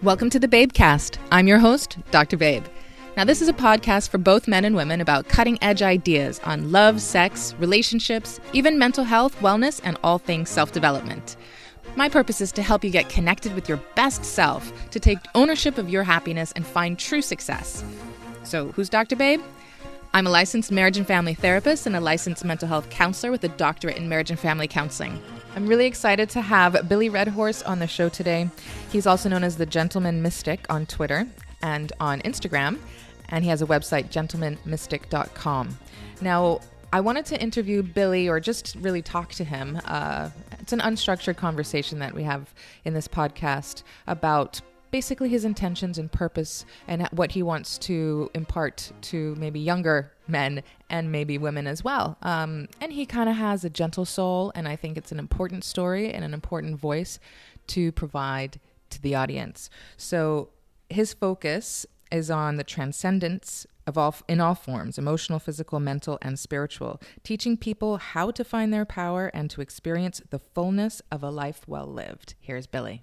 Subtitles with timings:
[0.00, 1.18] Welcome to the Babecast.
[1.30, 2.36] I'm your host, Dr.
[2.36, 2.64] Babe.
[3.16, 6.72] Now, this is a podcast for both men and women about cutting edge ideas on
[6.72, 11.36] love, sex, relationships, even mental health, wellness, and all things self development.
[11.94, 15.78] My purpose is to help you get connected with your best self, to take ownership
[15.78, 17.84] of your happiness, and find true success.
[18.42, 19.14] So, who's Dr.
[19.14, 19.42] Babe?
[20.14, 23.48] I'm a licensed marriage and family therapist and a licensed mental health counselor with a
[23.48, 25.22] doctorate in marriage and family counseling.
[25.54, 28.48] I'm really excited to have Billy Red Horse on the show today.
[28.90, 31.26] He's also known as the Gentleman Mystic on Twitter
[31.60, 32.78] and on Instagram,
[33.28, 35.78] and he has a website, gentlemanmystic.com.
[36.22, 39.78] Now, I wanted to interview Billy or just really talk to him.
[39.84, 42.54] Uh, it's an unstructured conversation that we have
[42.86, 48.90] in this podcast about basically his intentions and purpose and what he wants to impart
[49.02, 52.16] to maybe younger men and maybe women as well.
[52.22, 55.62] Um, and he kind of has a gentle soul, and I think it's an important
[55.62, 57.20] story and an important voice
[57.68, 58.58] to provide
[58.90, 59.70] to the audience.
[59.96, 60.48] So
[60.90, 66.38] his focus is on the transcendence of all in all forms emotional physical mental and
[66.38, 71.30] spiritual teaching people how to find their power and to experience the fullness of a
[71.30, 73.02] life well lived here's billy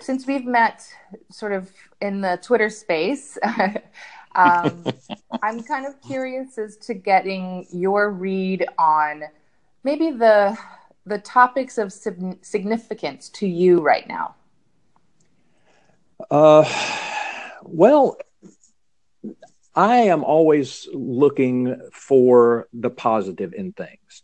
[0.00, 0.82] since we've met
[1.30, 3.38] sort of in the Twitter space,
[4.34, 4.86] um,
[5.42, 9.24] I'm kind of curious as to getting your read on
[9.84, 10.56] maybe the
[11.06, 14.34] the topics of significance to you right now.
[16.30, 16.64] Uh,
[17.62, 18.18] well,
[19.74, 24.22] I am always looking for the positive in things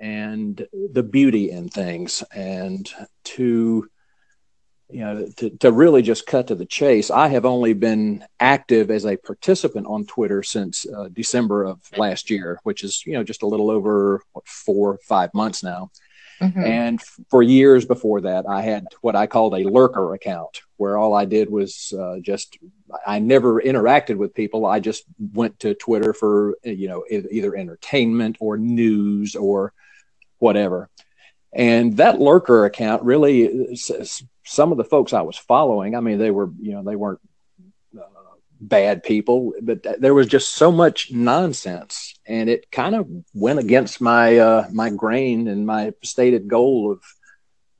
[0.00, 2.90] and the beauty in things and
[3.24, 3.88] to
[4.92, 8.90] you know, to, to really just cut to the chase, I have only been active
[8.90, 13.24] as a participant on Twitter since uh, December of last year, which is, you know,
[13.24, 15.90] just a little over what, four, five months now.
[16.40, 16.64] Mm-hmm.
[16.64, 21.12] And for years before that, I had what I called a lurker account, where all
[21.12, 22.58] I did was uh, just,
[23.06, 24.64] I never interacted with people.
[24.64, 29.74] I just went to Twitter for, you know, either entertainment or news or
[30.38, 30.88] whatever.
[31.52, 33.76] And that lurker account really
[34.44, 37.20] some of the folks I was following, I mean, they were, you know, they weren't
[37.96, 38.02] uh,
[38.60, 44.00] bad people, but there was just so much nonsense, and it kind of went against
[44.00, 47.02] my uh, my grain and my stated goal of,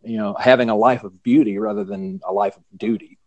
[0.02, 3.18] you know, having a life of beauty rather than a life of duty.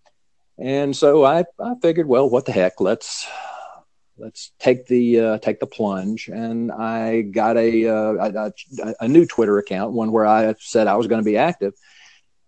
[0.57, 3.27] And so I, I figured, well, what the heck, let's
[4.17, 6.27] let's take the uh, take the plunge.
[6.27, 10.95] And I got a, uh, a, a new Twitter account, one where I said I
[10.95, 11.73] was going to be active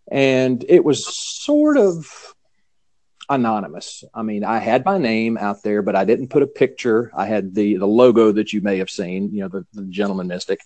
[0.09, 2.35] and it was sort of
[3.29, 4.03] anonymous.
[4.13, 7.11] I mean, I had my name out there, but I didn't put a picture.
[7.15, 10.27] I had the the logo that you may have seen, you know, the, the gentleman
[10.27, 10.59] mystic.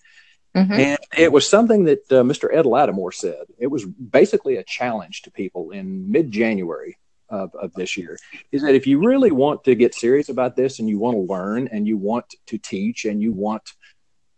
[0.55, 0.73] Mm-hmm.
[0.73, 2.51] And it was something that uh, Mr.
[2.51, 3.45] Ed Latimore said.
[3.59, 6.97] It was basically a challenge to people in mid January
[7.29, 8.17] of, of this year
[8.51, 11.21] is that if you really want to get serious about this and you want to
[11.21, 13.73] learn and you want to teach and you want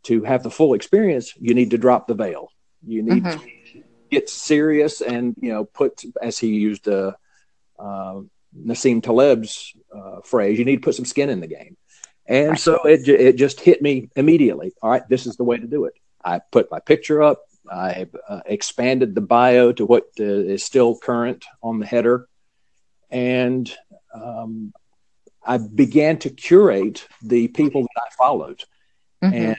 [0.04, 2.50] to have the full experience, you need to drop the veil.
[2.86, 3.40] You need mm-hmm.
[3.40, 7.14] to get serious and you know put as he used uh,
[7.80, 8.22] uh,
[8.58, 11.78] Nassim Taleb's uh, phrase, you need to put some skin in the game.
[12.28, 14.74] And so it it just hit me immediately.
[14.82, 15.94] All right, this is the way to do it.
[16.24, 17.42] I put my picture up.
[17.70, 22.28] I uh, expanded the bio to what uh, is still current on the header,
[23.12, 23.72] and
[24.14, 24.74] um,
[25.46, 28.64] I began to curate the people that I followed.
[29.24, 29.34] Mm-hmm.
[29.34, 29.58] And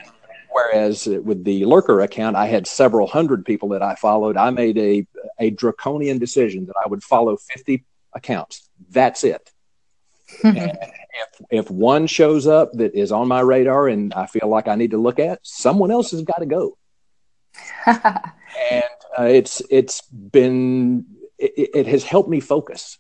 [0.53, 4.37] Whereas with the lurker account, I had several hundred people that I followed.
[4.37, 5.07] I made a,
[5.39, 8.69] a draconian decision that I would follow 50 accounts.
[8.91, 9.51] That's it.
[10.45, 10.79] if,
[11.51, 14.91] if one shows up that is on my radar and I feel like I need
[14.91, 16.77] to look at, someone else has got to go.
[17.87, 18.85] and
[19.19, 21.05] uh, it's it's been
[21.39, 22.97] it, it, has helped me focus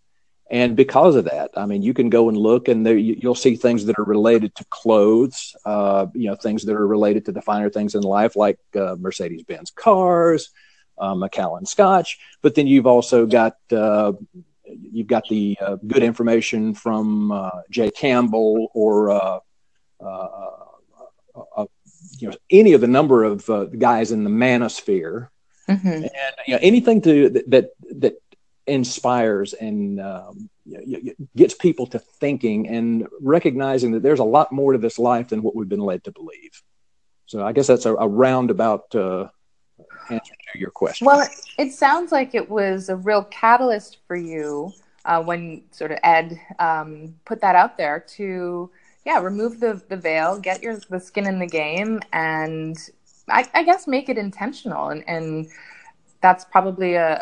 [0.52, 3.34] and because of that, I mean, you can go and look, and there you, will
[3.34, 7.32] see things that are related to clothes, uh, you know, things that are related to
[7.32, 10.50] the finer things in life, like uh, Mercedes Benz cars,
[10.98, 12.18] uh, Macallan Scotch.
[12.42, 14.12] But then you've also got uh,
[14.66, 19.38] you've got the uh, good information from uh, Jay Campbell or uh,
[22.18, 23.48] you know any of the number of
[23.78, 25.28] guys in the manosphere.
[25.66, 25.88] Mm-hmm.
[25.88, 26.10] And
[26.46, 28.21] you know anything to that that
[28.66, 30.48] inspires and um,
[31.36, 35.42] gets people to thinking and recognizing that there's a lot more to this life than
[35.42, 36.62] what we've been led to believe.
[37.26, 39.28] So I guess that's a, a roundabout uh,
[40.10, 41.06] answer to your question.
[41.06, 41.26] Well,
[41.58, 44.72] it sounds like it was a real catalyst for you
[45.04, 48.70] uh, when sort of Ed um, put that out there to,
[49.04, 52.76] yeah, remove the, the veil, get your the skin in the game, and
[53.28, 55.48] I, I guess make it intentional and, and
[56.22, 57.16] that's probably a,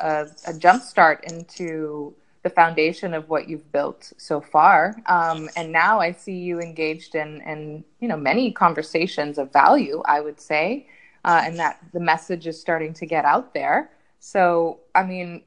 [0.46, 4.94] a, a jump start into the foundation of what you've built so far.
[5.06, 10.02] Um, and now I see you engaged in, in, you know, many conversations of value,
[10.06, 10.86] I would say,
[11.24, 13.90] uh, and that the message is starting to get out there.
[14.20, 15.42] So, I mean,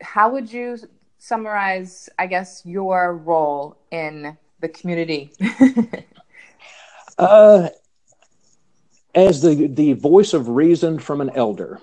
[0.00, 0.78] how would you
[1.18, 5.32] summarize, I guess, your role in the community?
[7.18, 7.68] uh,
[9.14, 11.80] as the the voice of reason from an elder.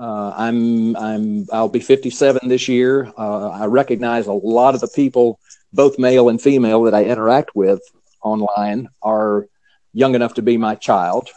[0.00, 3.12] Uh, I'm I'm I'll be 57 this year.
[3.18, 5.38] Uh, I recognize a lot of the people,
[5.74, 7.82] both male and female, that I interact with
[8.22, 9.46] online are
[9.92, 11.28] young enough to be my child,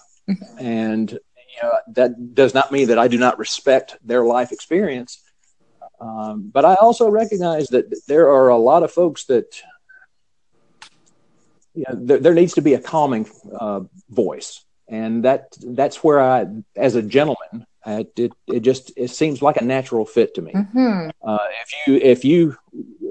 [0.57, 5.21] and you know, that does not mean that I do not respect their life experience.
[5.99, 9.61] Um, but I also recognize that there are a lot of folks that
[11.75, 13.29] you know, there, there needs to be a calming
[13.59, 16.45] uh, voice, and that that's where I,
[16.77, 20.53] as a gentleman, uh, it it just it seems like a natural fit to me.
[20.53, 21.09] Mm-hmm.
[21.21, 22.57] Uh, if you if you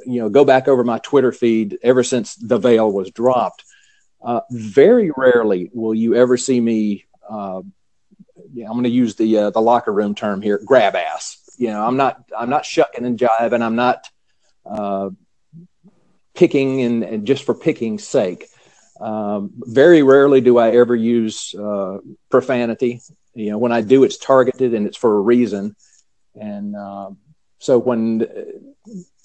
[0.07, 3.65] you know go back over my Twitter feed ever since the veil was dropped,
[4.23, 7.05] uh, very rarely will you ever see me.
[7.29, 7.63] Uh,
[8.53, 11.39] yeah, I'm going to use the uh, the locker room term here, grab ass.
[11.59, 13.63] You know, I'm not I'm not shucking and jiving.
[13.63, 14.07] I'm not
[14.65, 15.11] uh,
[16.35, 18.47] picking and, and just for picking's sake.
[19.03, 21.99] Um, very rarely do I ever use uh,
[22.31, 23.01] profanity.
[23.35, 25.75] You know, when I do, it's targeted and it's for a reason.
[26.41, 27.11] And uh,
[27.59, 28.21] so when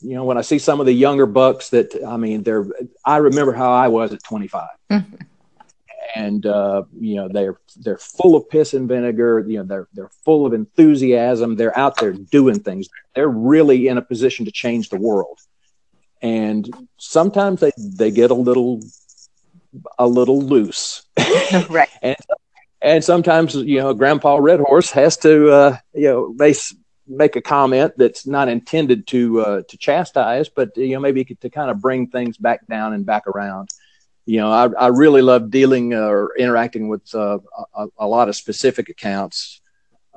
[0.02, 2.66] you know when I see some of the younger bucks that I mean, they're
[3.06, 4.68] I remember how I was at 25.
[4.92, 5.16] Mm-hmm.
[6.16, 9.46] And uh, you know they're they're full of piss and vinegar.
[9.48, 11.56] You know they're they're full of enthusiasm.
[11.56, 12.88] They're out there doing things.
[13.14, 15.38] They're really in a position to change the world.
[16.20, 18.82] And sometimes they they get a little
[19.98, 21.04] a little loose.
[21.70, 21.90] right.
[22.02, 22.16] and
[22.82, 26.58] and sometimes you know Grandpa Red Horse has to uh, you know make
[27.08, 31.50] make a comment that's not intended to uh, to chastise, but you know maybe to
[31.50, 33.70] kind of bring things back down and back around.
[34.26, 37.40] You know, I, I really love dealing uh, or interacting with uh,
[37.74, 39.62] a, a, lot of specific accounts.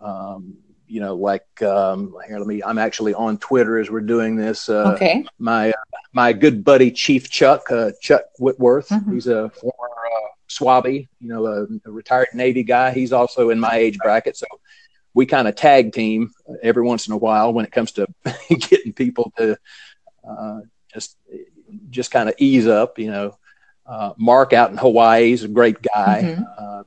[0.02, 0.56] Um,
[0.88, 2.60] you know, like um, here, let me.
[2.64, 4.68] I'm actually on Twitter as we're doing this.
[4.68, 5.24] Uh, okay.
[5.38, 5.72] My
[6.12, 8.88] my good buddy Chief Chuck uh, Chuck Whitworth.
[8.88, 9.14] Mm-hmm.
[9.14, 12.92] He's a former uh, Swabby, you know, a, a, retired Navy guy.
[12.92, 14.46] He's also in my age bracket, so
[15.14, 18.06] we kind of tag team every once in a while when it comes to
[18.48, 19.56] getting people to
[20.28, 20.60] uh,
[20.92, 21.16] just
[21.90, 22.98] just kind of ease up.
[22.98, 23.38] You know,
[23.86, 26.22] uh, Mark out in Hawaii is a great guy.
[26.24, 26.42] Mm-hmm.
[26.58, 26.82] Uh,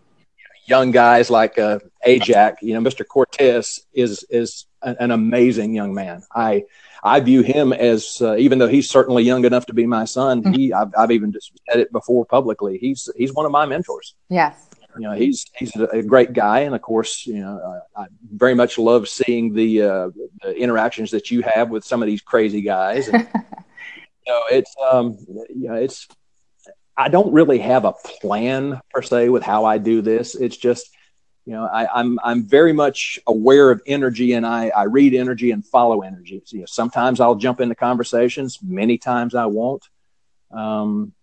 [0.65, 3.07] young guys like uh, Ajax, you know, Mr.
[3.07, 6.23] Cortez is is an amazing young man.
[6.33, 6.63] I
[7.03, 10.41] I view him as uh, even though he's certainly young enough to be my son.
[10.41, 10.53] Mm-hmm.
[10.53, 12.77] He I've, I've, even just said it before publicly.
[12.77, 14.15] He's he's one of my mentors.
[14.29, 14.55] Yes.
[14.95, 18.53] You know, he's he's a, great guy, and of course, you know, uh, I very
[18.53, 20.09] much love seeing the, uh,
[20.43, 23.07] the, interactions that you have with some of these crazy guys.
[23.07, 23.27] And,
[24.25, 26.07] you know, it's um, you know, it's
[26.95, 30.35] I don't really have a plan per se with how I do this.
[30.35, 30.91] It's just
[31.45, 35.13] you know I, am I'm, I'm very much aware of energy and I, I read
[35.13, 36.41] energy and follow energy.
[36.45, 39.87] So, you know, sometimes i'll jump into conversations many times i won't.
[40.51, 41.13] Um,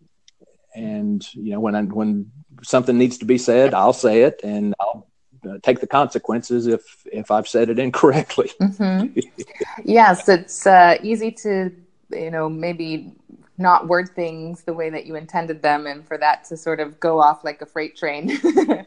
[0.74, 2.30] and you know when I, when
[2.62, 5.08] something needs to be said i'll say it and i'll
[5.48, 8.50] uh, take the consequences if if i've said it incorrectly.
[8.60, 9.18] Mm-hmm.
[9.84, 11.72] yes it's uh, easy to
[12.10, 13.12] you know maybe
[13.60, 16.98] not word things the way that you intended them and for that to sort of
[16.98, 18.28] go off like a freight train.
[18.44, 18.84] yeah,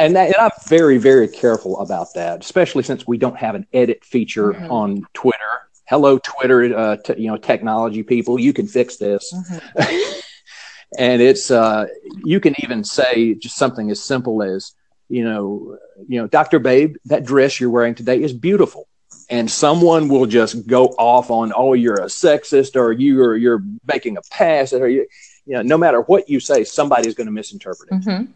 [0.00, 3.66] and, that, and, I'm very, very careful about that, especially since we don't have an
[3.72, 4.70] edit feature mm-hmm.
[4.70, 5.38] on Twitter.
[5.86, 9.32] Hello, Twitter, uh, t- you know, technology people, you can fix this.
[9.32, 10.20] Mm-hmm.
[10.98, 11.86] and it's, uh,
[12.24, 14.72] you can even say just something as simple as,
[15.10, 15.76] you know,
[16.08, 16.58] you know, Dr.
[16.58, 18.88] Babe, that dress you're wearing today is beautiful
[19.34, 23.64] and someone will just go off on, oh, you're a sexist or you are you're
[23.84, 25.06] making a pass or you,
[25.44, 27.94] you know, no matter what you say, somebody's going to misinterpret it.
[27.94, 28.32] Mm-hmm.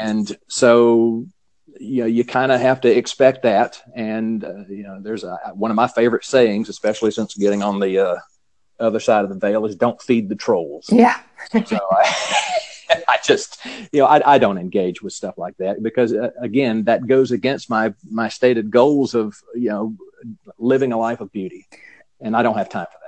[0.00, 1.26] And so,
[1.78, 3.80] you know, you kind of have to expect that.
[3.94, 7.78] And uh, you know, there's a, one of my favorite sayings, especially since getting on
[7.78, 8.16] the uh,
[8.80, 11.20] other side of the veil, is "Don't feed the trolls." Yeah.
[11.66, 12.60] so I,
[13.08, 16.84] I just, you know, I, I don't engage with stuff like that because, uh, again,
[16.84, 19.96] that goes against my my stated goals of, you know,
[20.58, 21.66] living a life of beauty,
[22.20, 23.04] and I don't have time for that.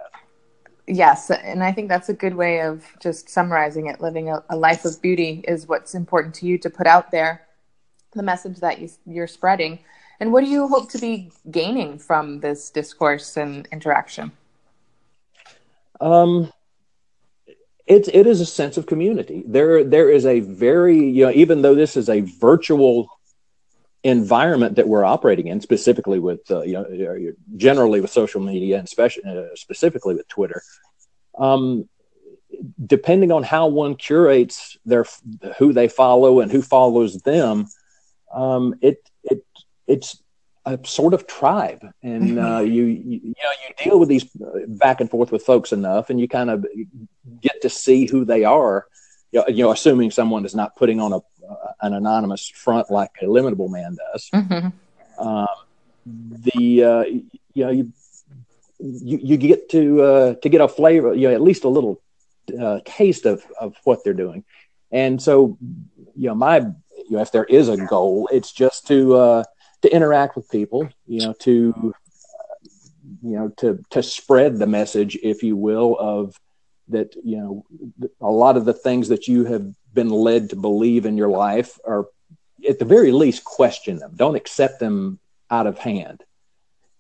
[0.89, 4.01] Yes, and I think that's a good way of just summarizing it.
[4.01, 7.47] Living a, a life of beauty is what's important to you to put out there,
[8.13, 9.81] the message that you, you're spreading.
[10.21, 14.33] And what do you hope to be gaining from this discourse and interaction?
[16.01, 16.53] Um,
[17.87, 19.45] it, it is a sense of community.
[19.47, 23.09] There, there is a very, you know, even though this is a virtual
[24.03, 28.87] environment that we're operating in, specifically with uh, you know generally with social media and
[28.87, 30.63] especially uh, specifically with Twitter,
[31.39, 31.89] um,
[32.85, 35.05] depending on how one curates their
[35.59, 37.67] who they follow and who follows them,
[38.33, 39.45] um, it it
[39.87, 40.23] it's
[40.67, 44.25] a sort of tribe, and uh, you, you, you know you deal with these
[44.67, 46.67] back and forth with folks enough, and you kind of
[47.41, 48.87] get to see who they are.
[49.31, 52.91] You know, you know assuming someone is not putting on a uh, an anonymous front
[52.91, 54.29] like Illimitable Man does.
[54.35, 55.27] Mm-hmm.
[55.27, 55.47] Um,
[56.05, 57.03] the uh,
[57.55, 57.93] you know you,
[58.81, 62.03] you, you get to uh, to get a flavor, you know, at least a little
[62.61, 64.45] uh, taste of of what they're doing,
[64.91, 65.57] and so
[66.17, 69.45] you know my you know if there is a goal, it's just to uh,
[69.87, 71.95] to interact with people, you know, to
[73.23, 76.35] you know to to spread the message, if you will, of
[76.89, 77.65] that you know
[78.21, 81.79] a lot of the things that you have been led to believe in your life
[81.85, 82.07] are
[82.69, 84.13] at the very least question them.
[84.17, 85.19] Don't accept them
[85.51, 86.23] out of hand.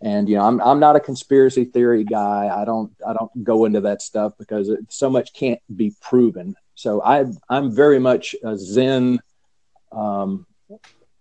[0.02, 2.50] And you know i'm i'm not a conspiracy theory guy.
[2.54, 6.54] I don't i don't go into that stuff because it, so much can't be proven.
[6.74, 9.20] So i i'm very much a zen
[9.92, 10.46] um,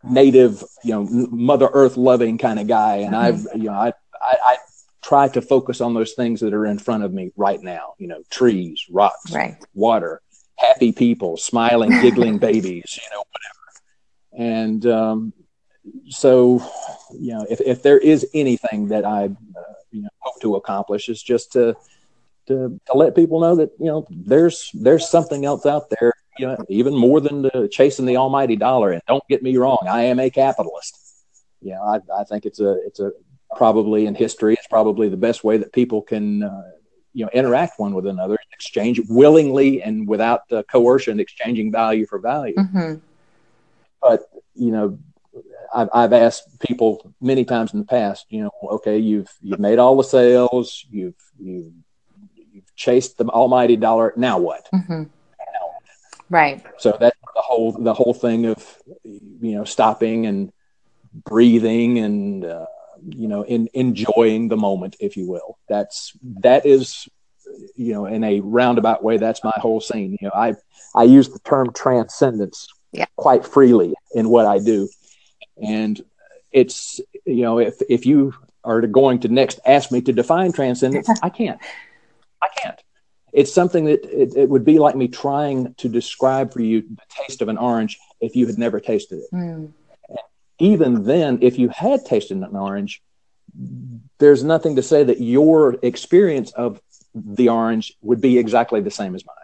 [0.10, 3.16] native you know mother earth loving kind of guy and mm-hmm.
[3.16, 3.88] i've you know I,
[4.22, 4.58] I i
[5.02, 8.08] try to focus on those things that are in front of me right now you
[8.08, 9.56] know trees rocks right.
[9.74, 10.22] water
[10.58, 15.34] happy people smiling giggling babies you know whatever and um,
[16.08, 16.62] so
[17.14, 21.10] you know if, if there is anything that i uh, you know hope to accomplish
[21.10, 21.76] is just to,
[22.48, 26.48] to to let people know that you know there's there's something else out there you
[26.48, 30.04] know even more than the chasing the almighty dollar and don't get me wrong i
[30.04, 30.98] am a capitalist
[31.62, 33.12] you know i, I think it's a it's a
[33.56, 36.64] probably in history it's probably the best way that people can uh,
[37.14, 42.20] you know interact one with another exchange willingly and without uh, coercion exchanging value for
[42.20, 42.96] value mm-hmm.
[44.02, 44.24] but
[44.56, 44.98] you know
[45.74, 49.78] I've, I've asked people many times in the past, you know, okay, you've you've made
[49.78, 51.74] all the sales, you've you've,
[52.54, 54.14] you've chased the almighty dollar.
[54.16, 54.70] Now what?
[54.74, 55.04] Mm-hmm.
[56.30, 56.64] Right.
[56.78, 60.52] So that's the whole the whole thing of you know stopping and
[61.14, 62.66] breathing and uh,
[63.08, 65.58] you know in enjoying the moment, if you will.
[65.70, 67.08] That's that is
[67.76, 69.18] you know in a roundabout way.
[69.18, 70.18] That's my whole scene.
[70.20, 70.56] You know, I
[70.96, 73.06] I use the term transcendence yeah.
[73.18, 74.90] quite freely in what I do
[75.62, 76.04] and
[76.52, 81.10] it's, you know, if, if you are going to next ask me to define transcendence,
[81.24, 81.60] I can't.
[82.42, 82.82] I can't.
[83.36, 87.02] It's something that it, it, would be like me trying to describe for you the
[87.10, 89.30] taste of an orange if you had never tasted it.
[89.34, 89.74] Mm.
[90.58, 93.04] Even then, if you had tasted an orange,
[94.20, 96.80] there's nothing to say that your experience of
[97.14, 99.36] the orange would be exactly the same as mine.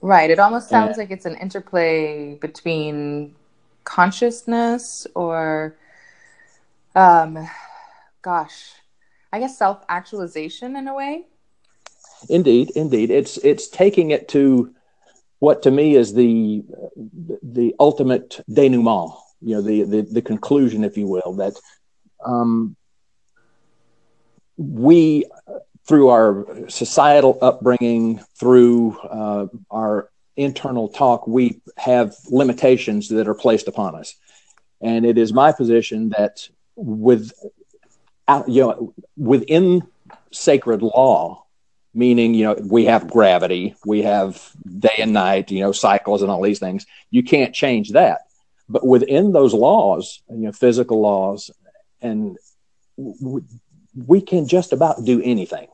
[0.00, 0.28] Right.
[0.28, 3.36] It almost sounds and, like it's an interplay between
[3.84, 5.76] consciousness or
[6.96, 7.48] um
[8.22, 8.72] gosh
[9.32, 11.26] i guess self actualization in a way
[12.28, 14.72] indeed indeed it's it's taking it to
[15.38, 16.62] what to me is the
[17.42, 21.54] the ultimate denouement you know the the, the conclusion if you will that
[22.24, 22.76] um
[24.56, 25.24] we
[25.86, 33.68] through our societal upbringing through uh, our internal talk, we have limitations that are placed
[33.68, 34.14] upon us.
[34.80, 37.32] And it is my position that with
[38.48, 39.82] you know within
[40.32, 41.43] sacred law,
[41.94, 46.30] meaning you know we have gravity, we have day and night, you know cycles and
[46.30, 46.86] all these things.
[47.10, 48.22] You can't change that.
[48.68, 51.50] But within those laws, you know physical laws,
[52.00, 52.36] and
[52.96, 55.68] we can just about do anything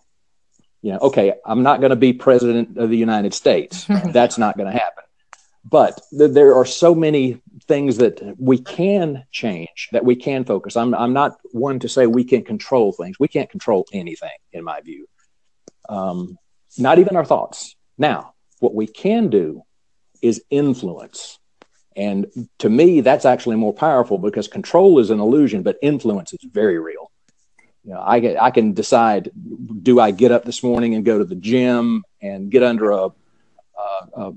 [0.82, 3.84] you know, okay, I'm not going to be president of the United States.
[4.12, 5.04] That's not going to happen.
[5.62, 10.76] But th- there are so many things that we can change, that we can focus.
[10.76, 13.20] I'm, I'm not one to say we can control things.
[13.20, 15.06] We can't control anything, in my view,
[15.90, 16.38] um,
[16.78, 17.76] not even our thoughts.
[17.98, 19.62] Now, what we can do
[20.22, 21.38] is influence.
[21.96, 26.40] And to me, that's actually more powerful because control is an illusion, but influence is
[26.50, 27.10] very real
[27.84, 29.30] you know, I get, I can decide,
[29.82, 33.08] do I get up this morning and go to the gym and get under a,
[33.76, 34.32] a, a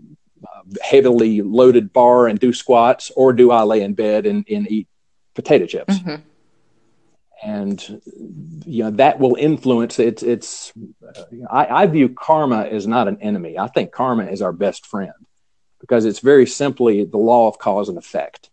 [0.82, 4.88] heavily loaded bar and do squats, or do I lay in bed and, and eat
[5.34, 5.96] potato chips?
[5.96, 6.22] Mm-hmm.
[7.44, 8.02] And
[8.66, 10.72] you know that will influence it's it's.
[11.52, 13.58] I, I view karma as not an enemy.
[13.58, 15.12] I think karma is our best friend
[15.82, 18.50] because it's very simply the law of cause and effect.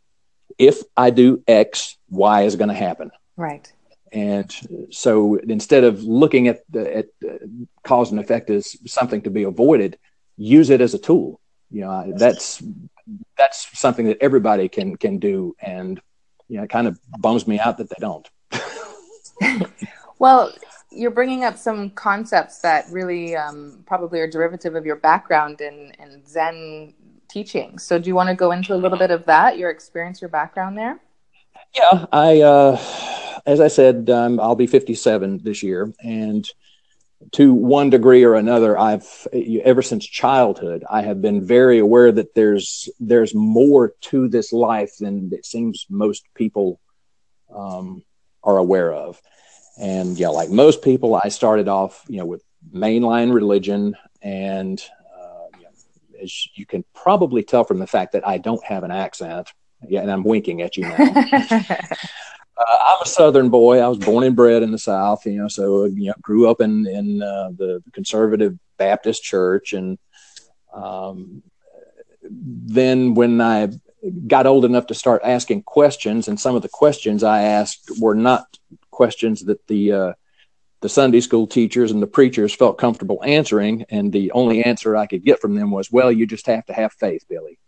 [0.58, 3.12] If I do X, Y is going to happen.
[3.36, 3.72] Right.
[4.12, 4.52] And
[4.90, 7.06] so instead of looking at the at
[7.84, 9.98] cause and effect as something to be avoided,
[10.36, 11.40] use it as a tool.
[11.70, 12.60] You know, that's
[13.38, 15.54] that's something that everybody can can do.
[15.60, 16.00] And
[16.48, 18.28] you know, it kind of bums me out that they don't.
[20.18, 20.52] well,
[20.90, 25.92] you're bringing up some concepts that really um, probably are derivative of your background in,
[25.98, 26.94] in Zen
[27.28, 27.78] teaching.
[27.78, 30.30] So, do you want to go into a little bit of that, your experience, your
[30.30, 31.00] background there?
[31.74, 32.80] Yeah, I, uh,
[33.46, 36.48] as I said, um, I'll be 57 this year, and
[37.32, 42.34] to one degree or another, I've ever since childhood, I have been very aware that
[42.34, 46.80] there's there's more to this life than it seems most people
[47.54, 48.02] um,
[48.42, 49.20] are aware of.
[49.78, 52.42] And yeah, like most people, I started off, you know, with
[52.72, 54.82] mainline religion, and
[55.18, 55.70] uh, you know,
[56.22, 59.52] as you can probably tell from the fact that I don't have an accent,
[59.88, 60.96] yeah, and I'm winking at you now.
[61.50, 61.56] uh,
[62.60, 63.78] I'm a Southern boy.
[63.78, 66.60] I was born and bred in the South, you know, so you know, grew up
[66.60, 69.98] in in uh, the conservative Baptist church, and
[70.74, 71.42] um,
[72.22, 73.68] then when I
[74.26, 78.14] got old enough to start asking questions, and some of the questions I asked were
[78.14, 78.44] not
[78.90, 80.12] questions that the uh,
[80.80, 85.06] the Sunday school teachers and the preachers felt comfortable answering, and the only answer I
[85.06, 87.58] could get from them was, "Well, you just have to have faith, Billy."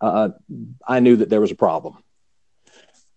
[0.00, 0.30] Uh,
[0.86, 1.96] I knew that there was a problem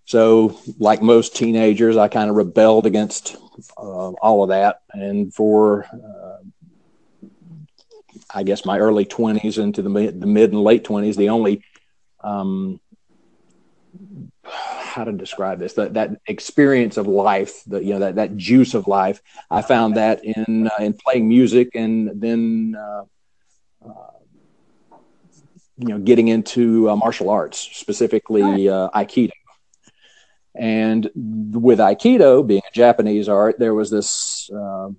[0.09, 3.37] so, like most teenagers, I kind of rebelled against
[3.77, 4.81] uh, all of that.
[4.91, 7.27] And for, uh,
[8.33, 11.63] I guess, my early 20s into the the mid and late 20s, the only,
[12.21, 12.79] um,
[14.43, 18.73] how to describe this, that, that experience of life, the, you know, that, that juice
[18.73, 23.03] of life, I found that in, uh, in playing music and then, uh,
[23.85, 23.93] uh,
[25.77, 29.31] you know, getting into uh, martial arts, specifically Aikido.
[30.55, 34.89] And with Aikido being a Japanese art, there was this uh,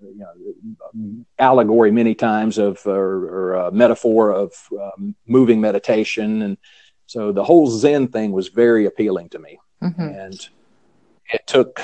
[0.00, 6.56] you know, allegory many times of or, or metaphor of um, moving meditation, and
[7.06, 9.58] so the whole Zen thing was very appealing to me.
[9.82, 10.02] Mm-hmm.
[10.02, 10.48] And
[11.32, 11.80] it took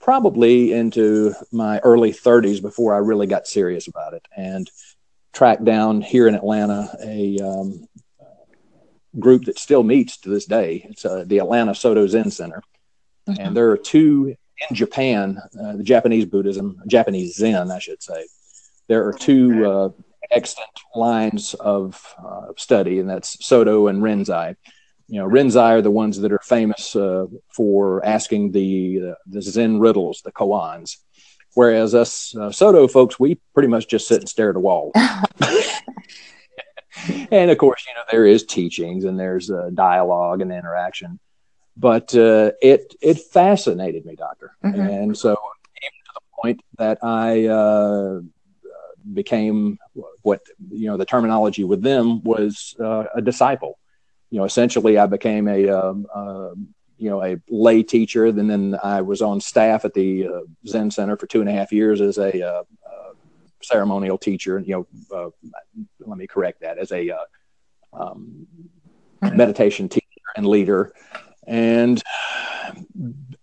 [0.00, 4.70] probably into my early 30s before I really got serious about it and
[5.32, 7.86] tracked down here in Atlanta a um,
[9.18, 10.86] group that still meets to this day.
[10.90, 12.62] It's uh, the Atlanta Soto Zen Center.
[13.28, 13.40] Mm-hmm.
[13.40, 14.36] And there are two
[14.68, 18.26] in Japan, uh, the Japanese Buddhism, Japanese Zen, I should say.
[18.88, 19.88] There are two uh,
[20.30, 24.56] extant lines of uh, study, and that's Soto and Rinzai.
[25.08, 29.78] You know, Rinzai are the ones that are famous uh, for asking the the Zen
[29.80, 30.96] riddles, the koans.
[31.54, 34.92] Whereas us uh, Soto folks, we pretty much just sit and stare at a wall.
[37.30, 41.20] and of course, you know, there is teachings and there's uh, dialogue and interaction,
[41.76, 44.80] but uh, it it fascinated me, doctor, mm-hmm.
[44.80, 48.20] and so even to the point that I uh,
[49.12, 49.78] became
[50.22, 53.78] what you know the terminology with them was uh, a disciple.
[54.30, 56.50] You know, essentially, I became a um, uh,
[56.96, 58.26] you know a lay teacher.
[58.26, 61.52] And then I was on staff at the uh, Zen Center for two and a
[61.52, 62.64] half years as a
[63.64, 64.60] ceremonial teacher.
[64.60, 65.30] You know, uh,
[66.00, 67.24] let me correct that as a uh,
[67.92, 68.46] um,
[69.22, 70.04] meditation teacher
[70.36, 70.92] and leader,
[71.46, 72.02] and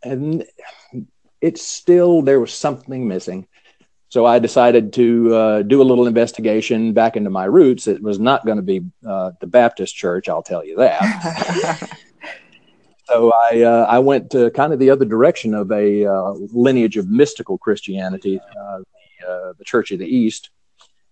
[0.03, 0.45] and
[1.41, 3.47] it's still there was something missing.
[4.09, 7.87] So I decided to uh, do a little investigation back into my roots.
[7.87, 11.89] It was not going to be uh, the Baptist church, I'll tell you that.
[13.05, 16.97] so I uh, I went to kind of the other direction of a uh, lineage
[16.97, 18.79] of mystical Christianity, uh,
[19.27, 20.49] uh, the Church of the East.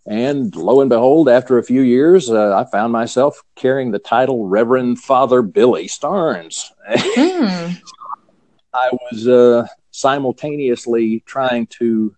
[0.06, 4.48] And lo and behold, after a few years, uh, I found myself carrying the title
[4.48, 6.72] Reverend Father Billy Starnes.
[6.88, 7.74] Hmm.
[8.74, 12.16] I was uh, simultaneously trying to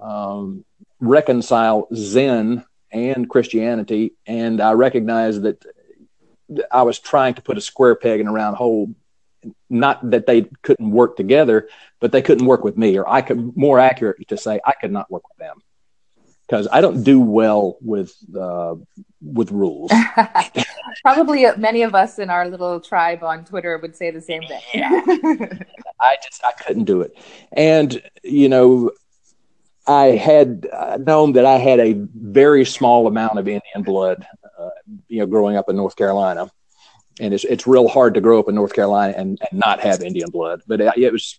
[0.00, 0.64] um,
[1.00, 5.64] reconcile Zen and Christianity, and I recognized that
[6.70, 8.94] I was trying to put a square peg in a round hole
[9.68, 13.56] not that they couldn't work together, but they couldn't work with me, or I could
[13.56, 15.62] more accurately to say I could not work with them
[16.46, 18.74] because I don't do well with uh,
[19.20, 19.90] with rules.
[21.02, 24.60] Probably many of us in our little tribe on Twitter would say the same thing.
[24.74, 25.00] Yeah.
[26.00, 27.16] I just I couldn't do it,
[27.52, 28.90] and you know.
[29.84, 30.68] I had
[31.00, 34.24] known that I had a very small amount of Indian blood,
[34.56, 34.68] uh,
[35.08, 36.48] you know, growing up in North Carolina
[37.20, 40.02] and it's it's real hard to grow up in North Carolina and, and not have
[40.02, 40.62] Indian blood.
[40.66, 41.38] But it, it was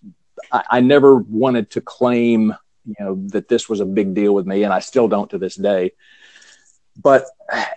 [0.51, 2.53] I, I, never wanted to claim
[2.85, 5.37] you know that this was a big deal with me, and I still don't to
[5.37, 5.91] this day.
[7.01, 7.25] But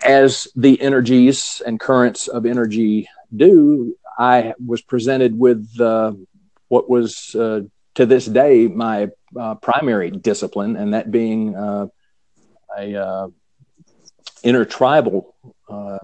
[0.05, 6.12] as the energies and currents of energy do, I was presented with uh,
[6.69, 7.62] what was uh,
[7.95, 11.87] to this day my uh, primary discipline, and that being uh,
[12.77, 13.29] a uh,
[14.42, 15.35] intertribal
[15.69, 15.99] uh,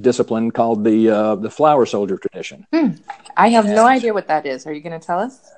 [0.00, 2.66] discipline called the uh, the flower soldier tradition.
[2.72, 2.90] Hmm.
[3.36, 4.66] I have no idea what that is.
[4.66, 5.52] Are you going to tell us?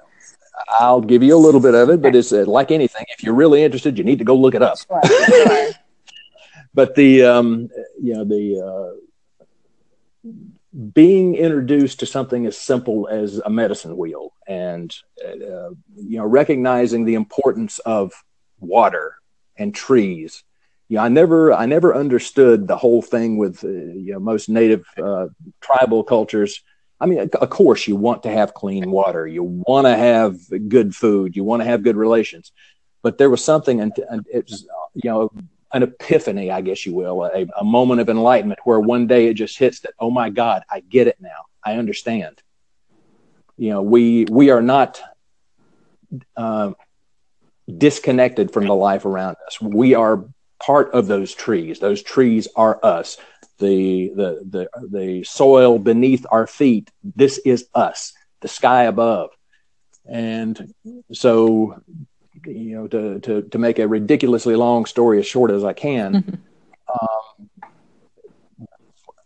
[0.78, 3.04] I'll give you a little bit of it, but it's uh, like anything.
[3.08, 4.78] If you're really interested, you need to go look it up.
[4.78, 5.70] Sure, sure.
[6.74, 9.00] but the um, you know the uh,
[10.92, 17.04] being introduced to something as simple as a medicine wheel, and uh, you know recognizing
[17.04, 18.12] the importance of
[18.60, 19.16] water
[19.56, 20.44] and trees.
[20.88, 24.48] You know, I never I never understood the whole thing with uh, you know most
[24.48, 25.28] native uh,
[25.60, 26.62] tribal cultures.
[27.00, 30.94] I mean, of course, you want to have clean water, you want to have good
[30.94, 32.52] food, you want to have good relations,
[33.02, 33.92] but there was something, and
[34.30, 35.30] it was, you know
[35.72, 39.34] an epiphany, I guess you will, a, a, moment of enlightenment where one day it
[39.34, 41.46] just hits that, oh my God, I get it now.
[41.64, 42.42] I understand.
[43.56, 45.00] You know, we we are not
[46.36, 46.72] uh,
[47.78, 49.60] disconnected from the life around us.
[49.60, 50.24] We are
[50.58, 51.78] part of those trees.
[51.78, 53.18] Those trees are us.
[53.61, 56.90] The the the the soil beneath our feet.
[57.05, 58.12] This is us.
[58.40, 59.31] The sky above.
[60.07, 60.75] And
[61.12, 61.81] so
[62.46, 66.42] you know, to, to, to make a ridiculously long story as short as I can,
[66.88, 67.70] um,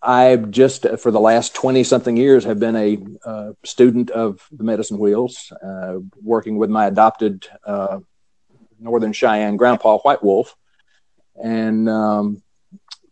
[0.02, 4.64] I've just, for the last 20 something years, have been a uh, student of the
[4.64, 8.00] Medicine Wheels, uh, working with my adopted uh,
[8.78, 10.54] Northern Cheyenne grandpa, White Wolf,
[11.42, 12.42] and um,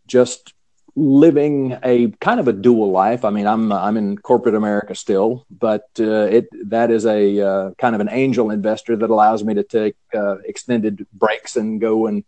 [0.05, 0.52] just
[0.95, 3.25] living a kind of a dual life.
[3.25, 7.71] I mean, I'm I'm in corporate America still, but uh, it that is a uh,
[7.77, 12.07] kind of an angel investor that allows me to take uh, extended breaks and go
[12.07, 12.23] and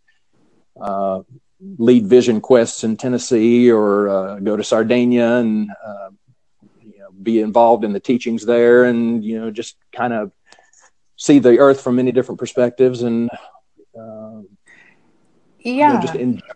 [0.80, 1.22] uh,
[1.78, 6.10] lead vision quests in Tennessee or uh, go to Sardinia and uh,
[6.82, 10.32] you know, be involved in the teachings there, and you know just kind of
[11.16, 13.30] see the earth from many different perspectives and
[15.66, 16.46] yeah, you know, just enjoy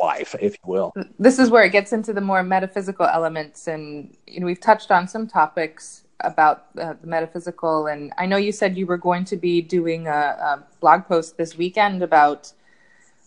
[0.00, 0.92] life, if you will.
[1.18, 4.90] This is where it gets into the more metaphysical elements, and you know we've touched
[4.90, 7.86] on some topics about uh, the metaphysical.
[7.86, 11.36] And I know you said you were going to be doing a, a blog post
[11.36, 12.52] this weekend about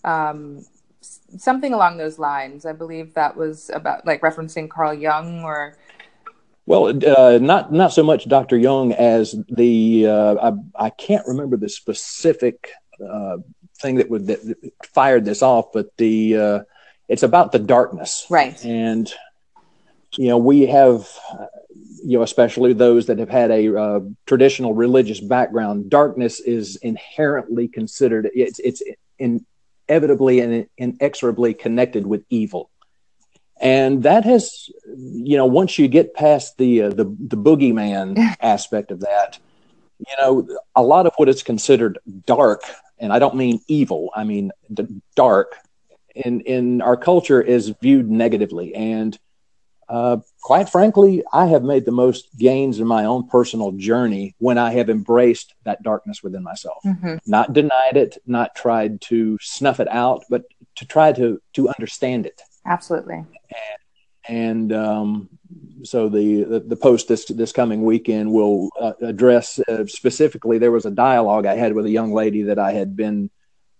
[0.04, 0.64] um,
[1.00, 2.66] something along those lines.
[2.66, 5.76] I believe that was about like referencing Carl Jung or.
[6.64, 8.56] Well, uh, not not so much Dr.
[8.56, 12.70] Jung as the uh, I, I can't remember the specific
[13.04, 13.38] uh,
[13.82, 16.60] thing that would that fired this off, but the uh,
[17.08, 18.64] it's about the darkness, right?
[18.64, 19.12] And
[20.16, 21.08] you know, we have
[22.04, 27.68] you know, especially those that have had a uh, traditional religious background, darkness is inherently
[27.68, 28.82] considered it's it's
[29.18, 32.70] inevitably and inexorably connected with evil.
[33.60, 38.90] And that has, you know, once you get past the uh, the the boogeyman aspect
[38.90, 39.38] of that,
[39.98, 42.62] you know, a lot of what is considered dark
[43.02, 44.52] and I don't mean evil, I mean
[45.16, 45.56] dark,
[46.14, 48.74] in in our culture is viewed negatively.
[48.74, 49.18] And
[49.88, 54.56] uh, quite frankly, I have made the most gains in my own personal journey when
[54.56, 57.16] I have embraced that darkness within myself, mm-hmm.
[57.26, 60.44] not denied it, not tried to snuff it out, but
[60.76, 62.40] to try to to understand it.
[62.64, 63.24] Absolutely.
[64.28, 65.28] And, and um,
[65.84, 70.58] so the, the, the post this this coming weekend will uh, address uh, specifically.
[70.58, 73.30] There was a dialogue I had with a young lady that I had been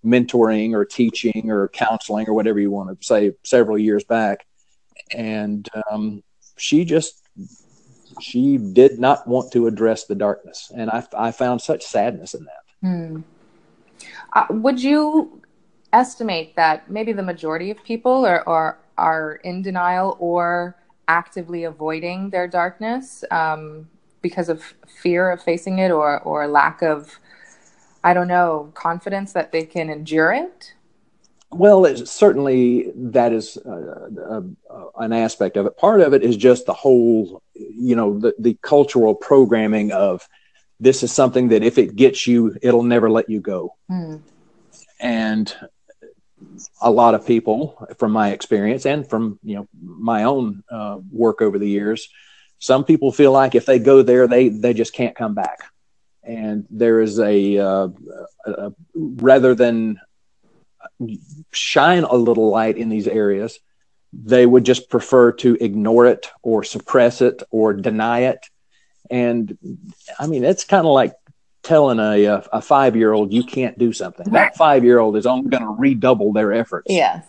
[0.05, 4.47] mentoring or teaching or counseling or whatever you want to say several years back,
[5.13, 6.23] and um,
[6.57, 7.23] she just
[8.21, 12.45] she did not want to address the darkness, and I I found such sadness in
[12.45, 12.89] that.
[12.89, 13.21] Hmm.
[14.33, 15.41] Uh, would you
[15.93, 20.77] estimate that maybe the majority of people are, are are in denial or
[21.09, 23.89] actively avoiding their darkness um,
[24.21, 24.63] because of
[25.03, 27.19] fear of facing it or, or lack of,
[28.05, 30.75] I don't know, confidence that they can endure it?
[31.51, 34.01] Well, certainly that is uh,
[34.71, 35.77] uh, an aspect of it.
[35.77, 40.27] Part of it is just the whole, you know, the, the cultural programming of
[40.81, 43.75] this is something that if it gets you, it'll never let you go.
[43.91, 44.23] Mm.
[44.99, 45.55] And
[46.81, 51.43] a lot of people, from my experience and from you know my own uh, work
[51.43, 52.09] over the years,
[52.59, 55.59] some people feel like if they go there, they they just can't come back.
[56.25, 57.89] And there is a, uh,
[58.47, 59.99] a, a rather than
[61.53, 63.59] shine a little light in these areas,
[64.13, 68.47] they would just prefer to ignore it or suppress it or deny it.
[69.11, 69.59] And
[70.19, 71.15] I mean, it's kind of like
[71.63, 74.31] telling a, a, a five year old you can't do something.
[74.31, 76.87] That five year old is only going to redouble their efforts.
[76.91, 77.23] Yeah.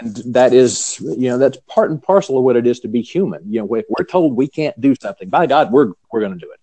[0.00, 3.02] And that is, you know, that's part and parcel of what it is to be
[3.02, 3.52] human.
[3.52, 6.38] You know, if we're told we can't do something, by God, we're we're going to
[6.38, 6.60] do it.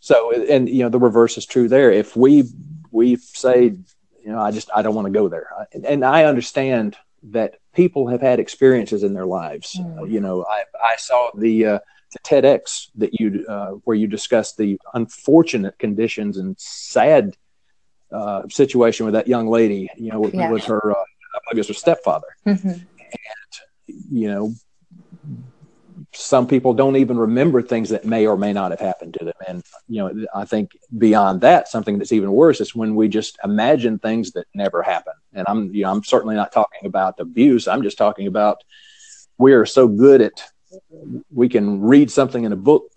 [0.00, 1.90] So, and you know, the reverse is true there.
[1.90, 2.44] If we
[2.90, 6.96] we say, you know, I just I don't want to go there, and I understand
[7.24, 9.76] that people have had experiences in their lives.
[9.78, 9.98] Mm.
[9.98, 11.82] Uh, you know, I, I saw the, uh, the
[12.20, 17.36] TEDx that you uh, where you discussed the unfortunate conditions and sad
[18.10, 19.90] uh, situation with that young lady.
[19.96, 20.50] You know, with, yeah.
[20.50, 21.04] with her, uh,
[21.50, 22.68] I guess her stepfather, mm-hmm.
[22.68, 22.86] and
[24.10, 24.54] you know,
[26.14, 29.34] some people don't even remember things that may or may not have happened to them.
[29.48, 33.38] And, you know, I think beyond that, something that's even worse is when we just
[33.42, 35.14] imagine things that never happen.
[35.32, 37.66] And I'm, you know, I'm certainly not talking about abuse.
[37.66, 38.62] I'm just talking about
[39.38, 40.42] we are so good at,
[41.32, 42.90] we can read something in a book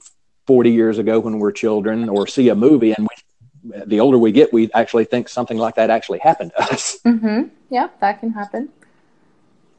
[0.47, 4.31] 40 years ago when we're children or see a movie and we, the older we
[4.31, 6.99] get, we actually think something like that actually happened to us.
[7.05, 7.49] Mm-hmm.
[7.69, 8.69] Yeah, that can happen.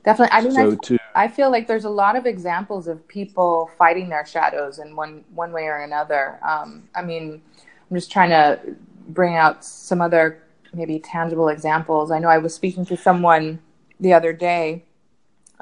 [0.05, 0.39] Definitely.
[0.39, 3.71] I mean, so I, to, I feel like there's a lot of examples of people
[3.77, 6.39] fighting their shadows in one one way or another.
[6.47, 7.43] Um, I mean,
[7.91, 8.61] I'm just trying to
[9.09, 12.13] bring out some other maybe tangible examples.
[12.13, 13.59] I know I was speaking to someone
[13.99, 14.85] the other day,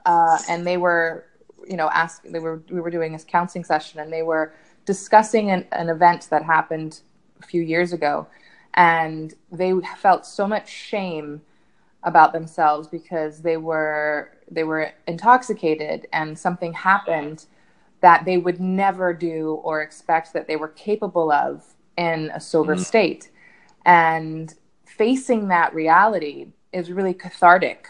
[0.05, 1.25] uh, and they were,
[1.69, 2.31] you know, asked.
[2.31, 4.53] They were we were doing a counseling session, and they were
[4.85, 7.01] discussing an, an event that happened
[7.43, 8.27] a few years ago,
[8.75, 11.43] and they felt so much shame
[12.05, 17.47] about themselves because they were they were intoxicated and something happened
[18.01, 21.65] that they would never do or expect that they were capable of
[21.97, 22.83] in a sober mm-hmm.
[22.83, 23.31] state
[23.87, 27.89] and facing that reality is really cathartic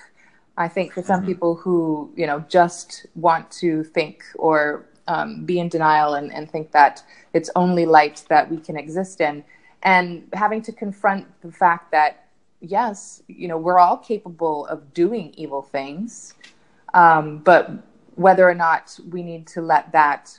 [0.57, 1.29] i think for some mm-hmm.
[1.29, 6.51] people who you know just want to think or um, be in denial and, and
[6.51, 7.03] think that
[7.35, 9.45] it's only light that we can exist in
[9.83, 12.25] and having to confront the fact that
[12.64, 16.35] yes, you know, we're all capable of doing evil things,
[16.93, 17.71] um, but
[18.14, 20.38] whether or not we need to let that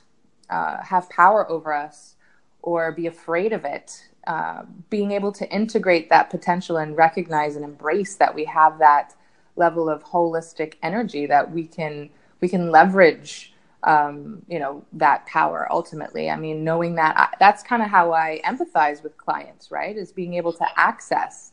[0.50, 2.16] uh, have power over us
[2.62, 7.64] or be afraid of it, uh, being able to integrate that potential and recognize and
[7.64, 9.14] embrace that we have that
[9.56, 13.52] level of holistic energy that we can we can leverage
[13.84, 16.28] um, you know that power ultimately.
[16.30, 20.12] I mean knowing that I, that's kind of how i empathize with clients right is
[20.12, 21.52] being able to access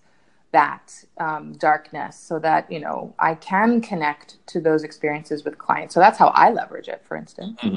[0.51, 5.93] that um, darkness so that you know i can connect to those experiences with clients.
[5.93, 7.59] So that's how i leverage it for instance.
[7.61, 7.75] Mm-hmm.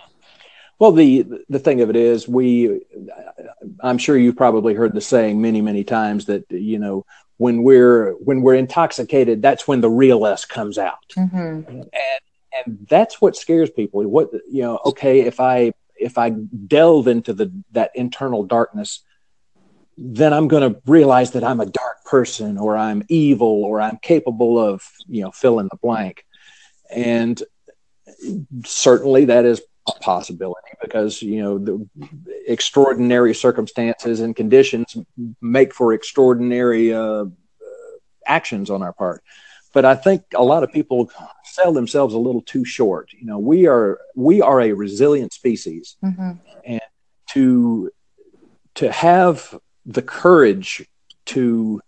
[0.78, 2.80] well the the thing of it is we
[3.80, 7.04] i'm sure you've probably heard the saying many many times that you know
[7.38, 11.68] when we're when we're intoxicated that's when the real us comes out mm-hmm.
[11.68, 11.90] and
[12.52, 17.32] and that's what scares people what you know okay if i if i delve into
[17.32, 19.02] the that internal darkness
[19.98, 23.96] then I'm going to realize that I'm a dark person or I'm evil or I'm
[23.96, 26.24] capable of, you know, fill in the blank.
[26.90, 27.42] And
[28.64, 29.62] certainly that is
[30.00, 31.88] possibility because, you know, the
[32.46, 34.96] extraordinary circumstances and conditions
[35.40, 37.24] make for extraordinary uh,
[38.26, 39.22] actions on our part.
[39.72, 41.10] But I think a lot of people
[41.44, 43.12] sell themselves a little too short.
[43.12, 46.32] You know, we are we are a resilient species, mm-hmm.
[46.64, 46.80] and
[47.32, 47.90] to
[48.76, 50.88] to have the courage
[51.26, 51.80] to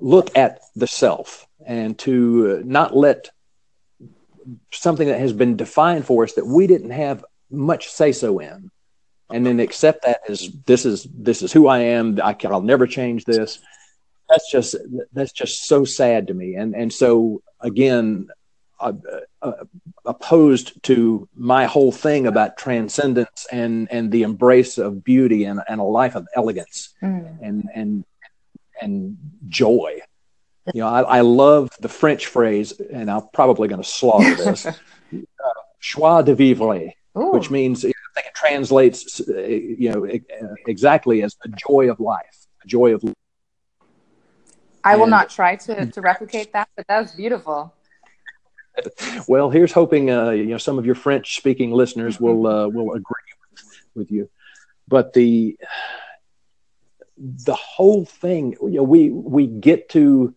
[0.00, 3.30] look at the self and to not let
[4.72, 8.70] something that has been defined for us that we didn't have much say so in
[9.30, 12.60] and then accept that as this is this is who i am i can i'll
[12.60, 13.58] never change this
[14.28, 14.76] that's just
[15.12, 18.28] that's just so sad to me and and so again
[18.80, 18.92] uh,
[19.40, 19.52] uh,
[20.04, 25.80] opposed to my whole thing about transcendence and and the embrace of beauty and, and
[25.80, 27.38] a life of elegance mm.
[27.40, 28.04] and and
[28.80, 29.16] and
[29.48, 30.00] joy.
[30.72, 34.64] You know, I, I, love the French phrase, and I'm probably going to slaughter this:
[34.66, 34.72] uh,
[35.80, 37.32] "joie de vivre," Ooh.
[37.32, 40.08] which means I think it translates, uh, you know,
[40.66, 43.04] exactly as the joy of life, the joy of.
[44.82, 47.74] I will and, not try to to replicate that, but that was beautiful
[49.28, 52.94] well, here's hoping uh, you know some of your French speaking listeners will uh, will
[52.94, 53.14] agree
[53.94, 54.28] with you.
[54.88, 55.56] But the
[57.16, 60.34] the whole thing, you know, we we get to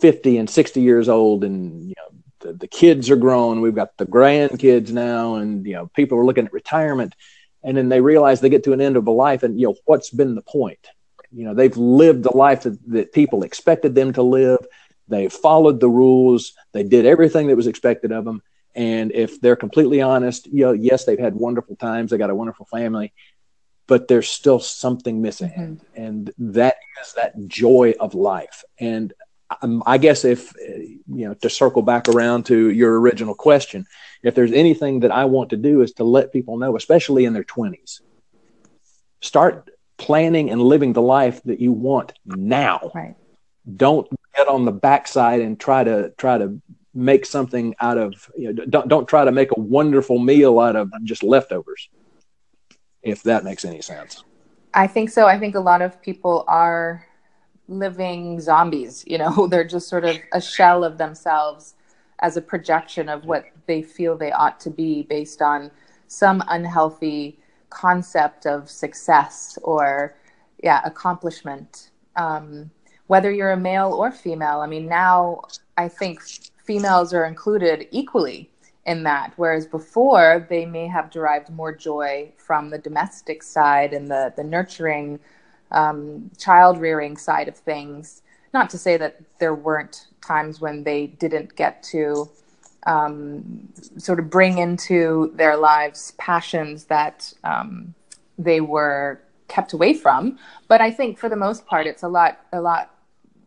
[0.00, 3.96] 50 and 60 years old and you know the, the kids are grown we've got
[3.96, 7.14] the grandkids now and you know people are looking at retirement
[7.62, 9.76] and then they realize they get to an end of a life and you know
[9.84, 10.88] what's been the point
[11.32, 14.58] you know they've lived the life that, that people expected them to live
[15.10, 16.54] they followed the rules.
[16.72, 18.42] They did everything that was expected of them.
[18.74, 22.10] And if they're completely honest, you know, yes, they've had wonderful times.
[22.10, 23.12] They got a wonderful family,
[23.88, 25.50] but there's still something missing.
[25.50, 26.02] Mm-hmm.
[26.02, 28.62] And that is that joy of life.
[28.78, 29.12] And
[29.62, 33.86] um, I guess if, you know, to circle back around to your original question,
[34.22, 37.32] if there's anything that I want to do is to let people know, especially in
[37.32, 38.00] their 20s,
[39.20, 42.90] start planning and living the life that you want now.
[42.94, 43.16] Right.
[43.76, 46.60] Don't get on the backside and try to try to
[46.94, 50.76] make something out of you know, don't don't try to make a wonderful meal out
[50.76, 51.88] of just leftovers
[53.02, 54.24] if that makes any sense
[54.74, 57.06] i think so i think a lot of people are
[57.70, 61.74] living zombies you know they're just sort of a shell of themselves
[62.20, 65.70] as a projection of what they feel they ought to be based on
[66.06, 67.38] some unhealthy
[67.70, 70.14] concept of success or
[70.62, 71.90] yeah accomplishment.
[72.16, 72.70] Um,
[73.06, 75.40] whether you're a male or female i mean now
[75.76, 76.20] i think
[76.64, 78.48] females are included equally
[78.86, 84.08] in that whereas before they may have derived more joy from the domestic side and
[84.08, 85.18] the the nurturing
[85.72, 91.06] um, child rearing side of things not to say that there weren't times when they
[91.06, 92.28] didn't get to
[92.86, 97.94] um, sort of bring into their lives passions that um,
[98.38, 100.38] they were kept away from.
[100.68, 102.94] But I think for the most part, it's a lot a lot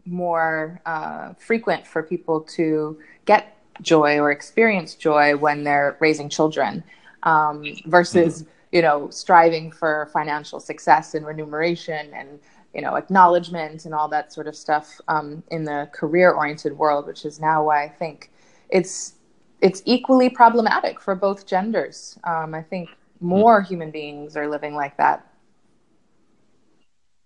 [0.05, 6.83] more uh, frequent for people to get joy or experience joy when they're raising children
[7.23, 8.51] um, versus mm-hmm.
[8.73, 12.39] You know striving for financial success and remuneration and
[12.73, 17.07] you know acknowledgement and all that sort of stuff um, in the career oriented world
[17.07, 18.31] which is now why i think
[18.69, 19.15] it's
[19.61, 22.19] it's equally problematic for both genders.
[22.25, 22.89] Um, I think
[23.21, 25.25] more mm human beings are living like that.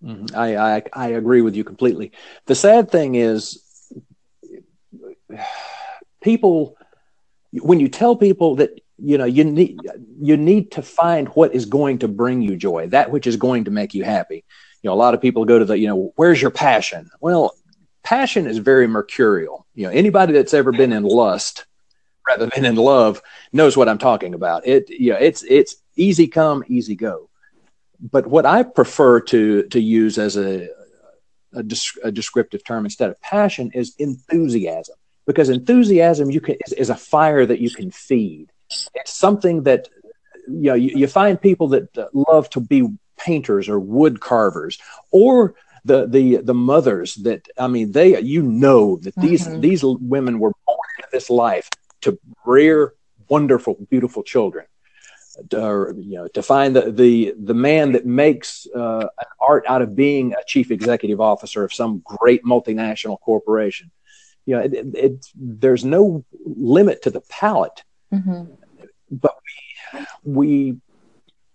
[0.04, 2.12] mm I, I I agree with you completely.
[2.48, 3.60] The sad thing is,
[6.22, 6.76] people
[7.54, 9.80] when you tell people that you know you need
[10.20, 13.66] you need to find what is going to bring you joy, that which is going
[13.66, 14.44] to make you happy.
[14.82, 17.10] You know, a lot of people go to the you know, where's your passion?
[17.20, 17.56] Well,
[18.04, 19.66] passion is very mercurial.
[19.76, 21.66] You know, anybody that's ever been in lust
[22.28, 23.22] rather than in love
[23.54, 24.68] knows what I'm talking about.
[24.68, 27.30] It you know it's it's easy come easy go.
[28.00, 30.70] But what I prefer to to use as a
[31.54, 31.64] a,
[32.04, 36.96] a descriptive term instead of passion is enthusiasm because enthusiasm you can is, is, a
[36.96, 38.52] fire that you can feed.
[38.96, 39.90] It's something that
[40.48, 44.78] you know you, you find people that love to be painters or wood carvers
[45.12, 49.62] or the the the mothers that I mean they you know that these mm-hmm.
[49.62, 51.70] these women were born into this life
[52.02, 52.94] to rear
[53.30, 54.66] wonderful, beautiful children.
[55.54, 59.84] Uh, you know, to find the the the man that makes uh, an art out
[59.84, 63.92] of being a chief executive officer of some great multinational corporation.
[64.48, 68.52] You know, it, it, it there's no limit to the palette, mm-hmm.
[69.10, 69.36] But
[70.24, 70.78] we, we,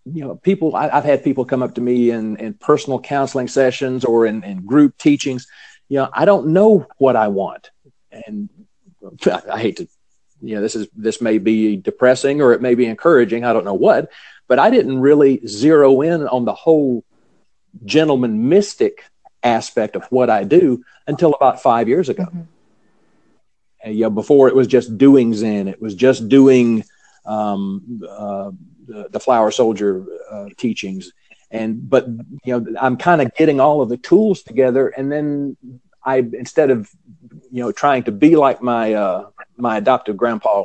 [0.05, 0.75] you know, people.
[0.75, 4.43] I, have had people come up to me in in personal counseling sessions or in,
[4.43, 5.47] in group teachings.
[5.89, 7.71] You know, I don't know what I want,
[8.11, 8.49] and
[9.51, 9.89] I hate to
[10.43, 13.65] you know this is this may be depressing or it may be encouraging i don't
[13.65, 14.11] know what
[14.49, 17.05] but i didn't really zero in on the whole
[17.85, 19.05] gentleman mystic
[19.43, 22.43] aspect of what i do until about five years ago mm-hmm.
[23.83, 26.85] and, you know before it was just doing zen it was just doing
[27.25, 28.51] um, uh,
[28.87, 31.13] the, the, flower soldier uh, teachings.
[31.51, 32.07] And but
[32.45, 34.89] you know i'm kind of getting all of the tools together.
[34.89, 35.57] And then
[36.05, 36.91] i instead of
[37.51, 40.65] you know trying to be like my uh, my adoptive grandpa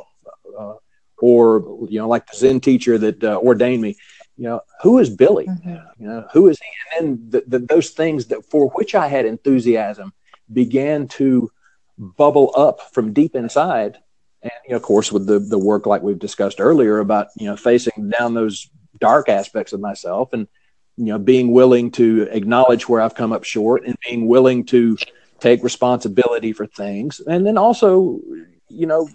[0.58, 0.74] uh,
[1.18, 3.96] or you know like the zen teacher that uh, ordained me
[4.36, 5.46] you know who is billy?
[5.46, 6.02] Mm-hmm.
[6.02, 6.68] you know who is he?
[6.96, 10.12] And then the, the, those things that for which i had enthusiasm
[10.52, 11.50] began to
[11.98, 13.98] bubble up from deep inside
[14.42, 17.46] and you know, of course with the the work like we've discussed earlier about you
[17.46, 18.68] know facing down those
[19.00, 20.48] dark aspects of myself and
[20.96, 24.96] you know being willing to acknowledge where i've come up short and being willing to
[25.38, 28.20] take responsibility for things and then also
[28.68, 29.08] you know,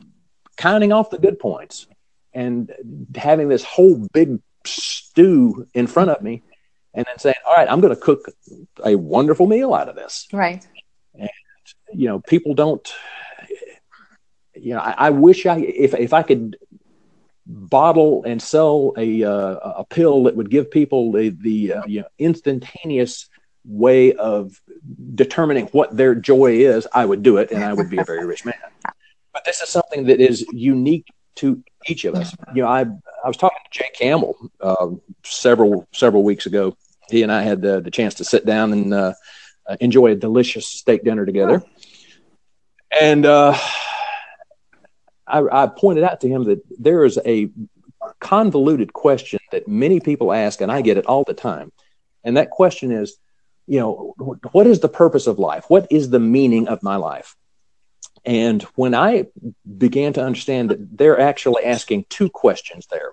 [0.58, 1.88] counting off the good points
[2.34, 2.72] and
[3.16, 6.42] having this whole big stew in front of me
[6.94, 8.32] and then saying, all right, I'm going to cook
[8.84, 10.28] a wonderful meal out of this.
[10.32, 10.66] Right.
[11.18, 11.30] And,
[11.94, 12.94] you know, people don't,
[14.56, 16.58] you know, I, I wish I, if, if I could
[17.46, 22.02] bottle and sell a, uh, a pill that would give people the, the uh, you
[22.02, 23.30] know, instantaneous
[23.66, 24.62] way of
[25.16, 28.26] determining what their joy is, I would do it and I would be a very
[28.26, 28.56] rich man
[29.34, 32.36] but this is something that is unique to each of us.
[32.54, 34.90] You know, I I was talking to Jay Campbell uh,
[35.24, 36.78] several several weeks ago.
[37.10, 39.14] He and I had the, the chance to sit down and uh,
[39.82, 41.62] enjoy a delicious steak dinner together.
[42.98, 43.58] And uh,
[45.28, 47.50] I, I pointed out to him that there is a
[48.20, 51.72] convoluted question that many people ask, and I get it all the time.
[52.24, 53.18] And that question is,
[53.68, 54.14] you know,
[54.52, 55.66] what is the purpose of life?
[55.70, 57.36] What is the meaning of my life?
[58.26, 59.28] And when I
[59.78, 63.12] began to understand that they're actually asking two questions there,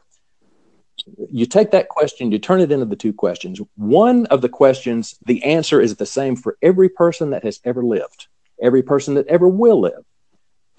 [1.31, 3.61] you take that question, you turn it into the two questions.
[3.77, 7.83] One of the questions, the answer is the same for every person that has ever
[7.83, 8.29] lived,
[8.61, 10.05] every person that ever will live.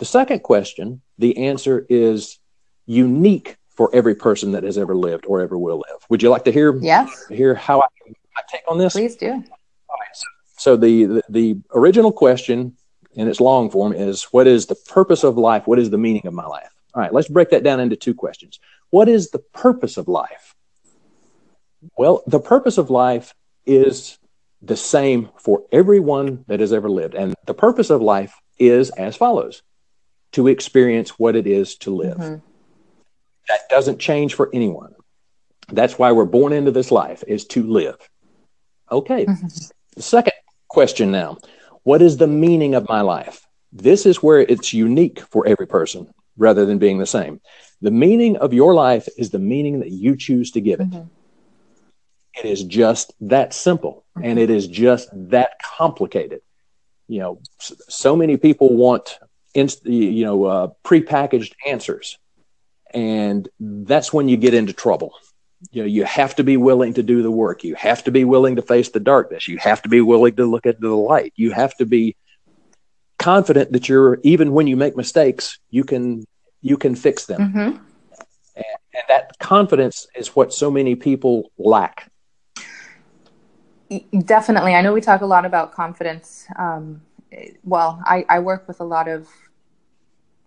[0.02, 2.40] The second question, the answer is
[2.88, 6.04] unique for every person that has ever lived or ever will live.
[6.10, 7.28] Would you like to hear yes.
[7.30, 7.86] hear how I,
[8.36, 8.94] I take on this?
[8.94, 9.44] Please do.
[10.16, 10.26] so,
[10.58, 12.76] so the, the the original question
[13.14, 15.68] in its long form is what is the purpose of life?
[15.68, 16.72] What is the meaning of my life?
[16.96, 18.60] All right, let's break that down into two questions.
[18.90, 20.56] What is the purpose of life?
[21.96, 23.36] Well, the purpose of life
[23.68, 24.18] is
[24.64, 27.14] the same for everyone that has ever lived.
[27.14, 29.62] And the purpose of life is as follows
[30.34, 32.18] to experience what it is to live.
[32.18, 32.46] Mm-hmm.
[33.48, 34.94] That doesn't change for anyone.
[35.72, 37.98] That's why we're born into this life is to live.
[38.92, 39.26] Okay.
[39.26, 39.48] Mm-hmm.
[39.96, 40.34] The second
[40.68, 41.38] question now.
[41.84, 43.46] What is the meaning of my life?
[43.74, 47.42] This is where it's unique for every person rather than being the same.
[47.82, 50.90] The meaning of your life is the meaning that you choose to give it.
[50.90, 51.08] Mm-hmm.
[52.38, 54.28] It is just that simple mm-hmm.
[54.28, 56.42] and it is just that complicated.
[57.08, 59.20] You know, so many people want,
[59.54, 62.18] inst- you know, uh, prepackaged answers.
[62.94, 65.14] And that's when you get into trouble.
[65.72, 67.64] You know, you have to be willing to do the work.
[67.64, 69.48] You have to be willing to face the darkness.
[69.48, 71.34] You have to be willing to look into the light.
[71.36, 72.16] You have to be
[73.20, 76.26] confident that you're even when you make mistakes, you can
[76.62, 77.42] you can fix them.
[77.42, 77.78] Mm-hmm.
[78.56, 82.12] And, and that confidence is what so many people lack.
[84.26, 84.74] Definitely.
[84.74, 86.48] I know we talk a lot about confidence.
[86.58, 87.02] Um,
[87.64, 89.28] well, I, I work with a lot of,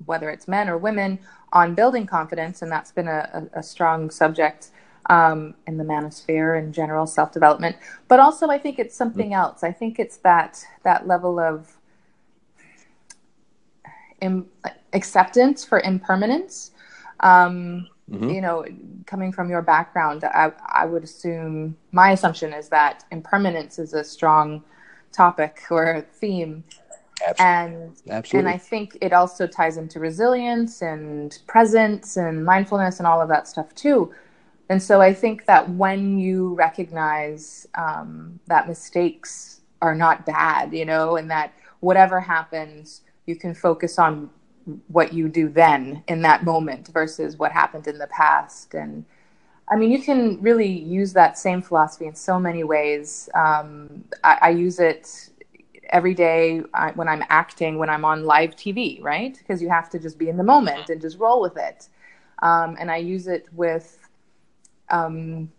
[0.05, 1.19] whether it's men or women,
[1.53, 4.69] on building confidence, and that's been a, a, a strong subject
[5.11, 7.77] um, in the manosphere and general, self development.
[8.09, 9.41] But also, I think it's something mm-hmm.
[9.41, 9.63] else.
[9.63, 11.77] I think it's that that level of
[14.21, 14.49] Im-
[14.93, 16.73] acceptance for impermanence.
[17.21, 18.31] Um, mm-hmm.
[18.31, 18.65] You know,
[19.07, 24.03] coming from your background, I, I would assume my assumption is that impermanence is a
[24.03, 24.65] strong
[25.15, 26.65] topic or theme.
[27.27, 27.45] Absolutely.
[27.45, 28.39] And Absolutely.
[28.39, 33.29] and I think it also ties into resilience and presence and mindfulness and all of
[33.29, 34.13] that stuff too.
[34.69, 40.85] And so I think that when you recognize um, that mistakes are not bad, you
[40.85, 44.31] know, and that whatever happens, you can focus on
[44.89, 49.05] what you do then in that moment versus what happened in the past and
[49.71, 53.29] i mean you can really use that same philosophy in so many ways.
[53.35, 55.31] Um, I, I, use it
[55.91, 56.61] every day
[56.95, 59.37] when i'm acting when i'm on live tv right?
[59.39, 61.89] Because you have to just be in the moment and just roll with it.
[62.41, 64.09] Um, and i use it with
[64.91, 65.51] um,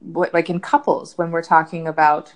[0.00, 2.34] what, like in couples when we're talking about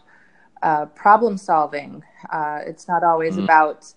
[0.62, 3.44] uh, problem solving uh, it's not always mm-hmm.
[3.44, 3.92] about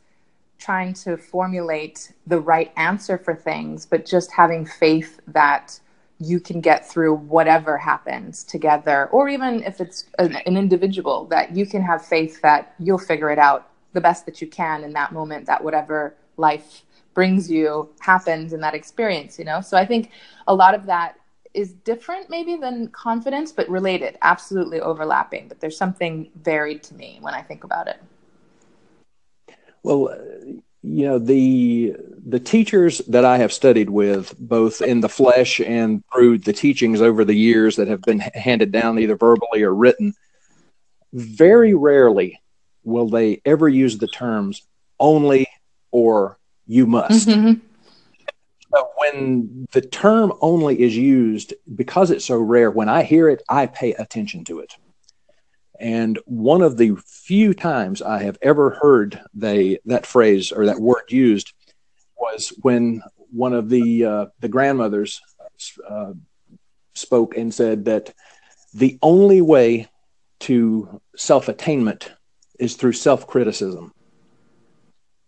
[0.57, 5.80] trying to formulate the right answer for things, but just having faith that
[6.20, 11.55] you can get through whatever happens together, or even if it's an, an, individual, that
[11.55, 14.93] you can have faith that you'll figure it out the best that you can in
[14.93, 19.61] that moment, that whatever life brings you happens in that experience, you know?
[19.61, 20.11] So I think
[20.47, 21.20] a lot of that
[21.53, 25.47] is different maybe than confidence, but related, absolutely overlapping.
[25.47, 28.01] But there's something varied to me when I think about it.
[29.84, 30.18] Well, uh,
[30.86, 31.95] you know the
[32.26, 37.00] the teachers that I have studied with, both in the flesh and through the teachings
[37.00, 40.14] over the years that have been handed down either verbally or written,
[41.14, 42.42] very rarely
[42.84, 44.64] will they ever use the terms
[45.00, 45.48] only
[45.92, 47.28] or you must.
[47.28, 47.60] Mm-hmm.
[48.72, 53.44] But when the term only is used, because it's so rare, when I hear it,
[53.48, 54.74] I pay attention to it.
[55.80, 60.80] And one of the few times I have ever heard they that phrase or that
[60.80, 61.54] word used
[62.34, 63.02] was when
[63.32, 65.22] one of the uh, the grandmothers
[65.90, 66.14] uh,
[66.94, 68.14] spoke and said that
[68.74, 69.88] the only way
[70.42, 72.12] to self attainment
[72.60, 73.92] is through self criticism.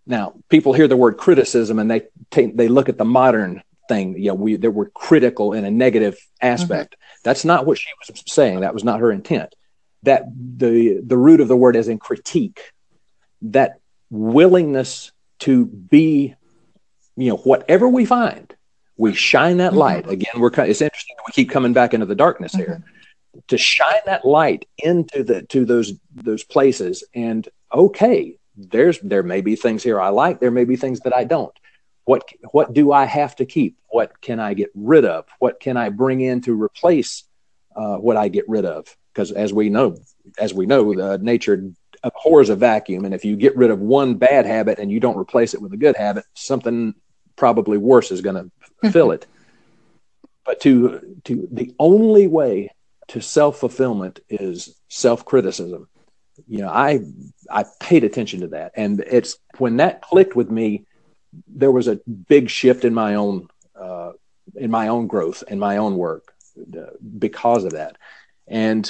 [0.06, 4.18] Now, people hear the word criticism and they take, they look at the modern thing.
[4.18, 6.94] You know, we that we're critical in a negative aspect.
[6.94, 7.22] Mm-hmm.
[7.24, 8.62] That's not what she was saying.
[8.62, 9.54] That was not her intent
[10.04, 10.26] that
[10.58, 12.72] the the root of the word is in critique
[13.42, 13.80] that
[14.10, 16.36] willingness to be
[17.18, 18.56] you know whatever we find
[18.98, 19.80] we shine that mm-hmm.
[19.80, 20.10] light.
[20.10, 22.72] Again we're it's interesting we keep coming back into the darkness mm-hmm.
[22.72, 22.84] here
[23.48, 29.42] to shine that light into the to those those places and okay there's there may
[29.42, 31.54] be things here i like there may be things that i don't.
[32.06, 33.78] What what do i have to keep?
[33.90, 35.26] What can i get rid of?
[35.40, 37.26] What can i bring in to replace
[37.76, 38.88] uh, what i get rid of?
[39.14, 39.98] Because as we know,
[40.40, 41.72] as we know, uh, nature
[42.04, 45.18] abhors a vacuum, and if you get rid of one bad habit and you don't
[45.18, 46.96] replace it with a good habit, something
[47.38, 48.52] probably worse is going
[48.84, 49.26] to fill it.
[50.46, 52.72] But to to the only way
[53.10, 55.88] to self fulfillment is self criticism.
[56.48, 57.00] You know, I
[57.50, 60.86] I paid attention to that, and it's when that clicked with me.
[61.48, 63.48] there was a big shift in my own
[63.80, 64.12] uh,
[64.56, 66.34] in my own growth in my own work
[66.78, 67.98] uh, because of that.
[68.48, 68.90] And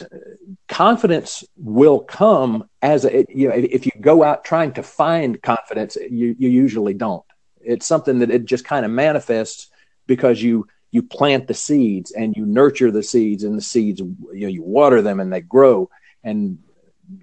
[0.67, 5.95] confidence will come as a, you know if you go out trying to find confidence,
[5.95, 7.26] you you usually don't.
[7.67, 9.67] It's something that it just kind of manifests
[10.07, 14.15] because you you plant the seeds and you nurture the seeds and the seeds you
[14.33, 15.89] know you water them and they grow.
[16.23, 16.59] And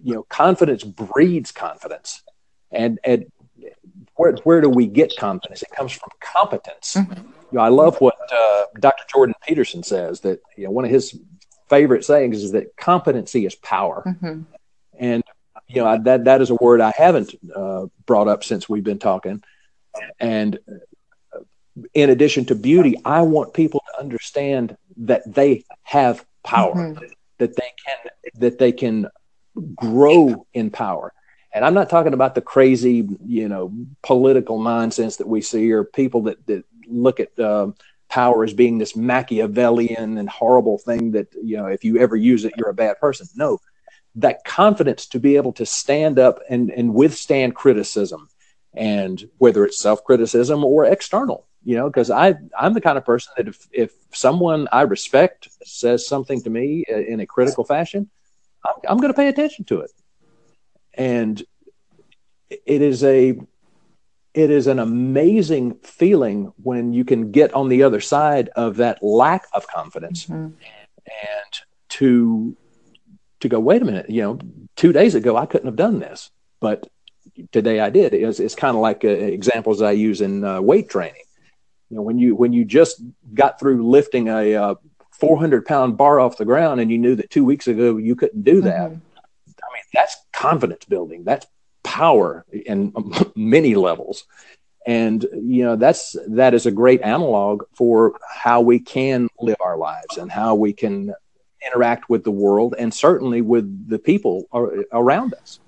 [0.02, 2.22] you know confidence breeds confidence.
[2.70, 3.26] And and
[4.16, 5.62] where, where do we get confidence?
[5.62, 6.94] It comes from competence.
[6.94, 7.20] Mm-hmm.
[7.20, 10.90] you know i love what uh, dr jordan peterson says that you know one of
[10.90, 11.18] his
[11.68, 14.02] favorite sayings is that competency is power.
[14.06, 14.42] Mm-hmm.
[14.98, 15.22] and
[15.68, 18.98] you know that that is a word i haven't uh, brought up since we've been
[18.98, 19.42] talking
[20.18, 20.58] and
[21.92, 27.04] in addition to beauty, I want people to understand that they have power, mm-hmm.
[27.38, 29.08] that they can that they can
[29.74, 31.12] grow in power.
[31.52, 33.72] And I'm not talking about the crazy, you know,
[34.02, 37.68] political nonsense that we see, or people that that look at uh,
[38.08, 42.44] power as being this Machiavellian and horrible thing that you know, if you ever use
[42.44, 43.26] it, you're a bad person.
[43.34, 43.58] No,
[44.16, 48.28] that confidence to be able to stand up and and withstand criticism,
[48.76, 53.04] and whether it's self criticism or external you know because i i'm the kind of
[53.04, 58.08] person that if if someone i respect says something to me in a critical fashion
[58.64, 59.90] i'm, I'm going to pay attention to it
[60.94, 61.42] and
[62.50, 63.38] it is a
[64.34, 69.02] it is an amazing feeling when you can get on the other side of that
[69.02, 70.46] lack of confidence mm-hmm.
[71.06, 72.56] and to
[73.40, 74.38] to go wait a minute you know
[74.76, 76.88] two days ago i couldn't have done this but
[77.52, 80.88] today i did it's, it's kind of like uh, examples i use in uh, weight
[80.88, 81.24] training
[81.90, 83.00] you know, when you when you just
[83.34, 84.74] got through lifting a uh,
[85.12, 88.42] 400 pound bar off the ground and you knew that two weeks ago you couldn't
[88.42, 88.90] do that.
[88.90, 88.98] Mm-hmm.
[89.48, 91.24] I mean, that's confidence building.
[91.24, 91.46] That's
[91.82, 92.92] power in
[93.36, 94.24] many levels.
[94.86, 99.78] And you know that's that is a great analog for how we can live our
[99.78, 101.14] lives and how we can
[101.64, 104.46] interact with the world and certainly with the people
[104.92, 105.60] around us.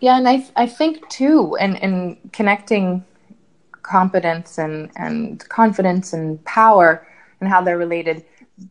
[0.00, 3.04] Yeah, and I I think too, and and connecting
[3.88, 7.06] competence and, and confidence and power
[7.40, 8.24] and how they're related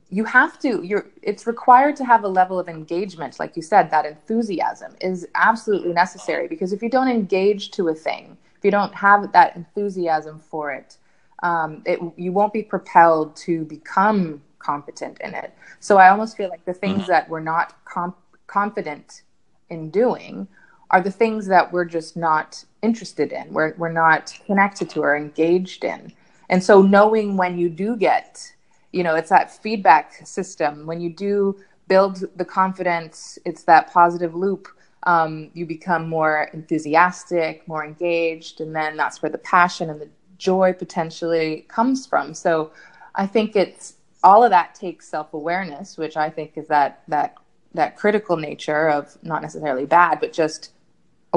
[0.09, 3.89] you have to you're it's required to have a level of engagement like you said
[3.89, 8.71] that enthusiasm is absolutely necessary because if you don't engage to a thing if you
[8.71, 10.97] don't have that enthusiasm for it
[11.43, 16.49] um, it you won't be propelled to become competent in it so i almost feel
[16.49, 17.11] like the things mm-hmm.
[17.11, 18.17] that we're not comp-
[18.47, 19.21] confident
[19.69, 20.47] in doing
[20.91, 25.15] are the things that we're just not interested in, we're, we're not connected to or
[25.15, 26.11] engaged in.
[26.49, 28.53] And so knowing when you do get,
[28.91, 30.85] you know, it's that feedback system.
[30.85, 34.67] When you do build the confidence, it's that positive loop.
[35.03, 40.09] Um, you become more enthusiastic, more engaged, and then that's where the passion and the
[40.37, 42.33] joy potentially comes from.
[42.33, 42.71] So
[43.15, 47.35] I think it's all of that takes self awareness, which I think is that that
[47.73, 50.71] that critical nature of not necessarily bad, but just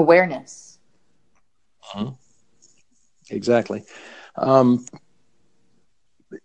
[0.01, 0.79] awareness.
[1.93, 2.13] Mm-hmm.
[3.29, 3.83] Exactly.
[4.35, 4.85] Um,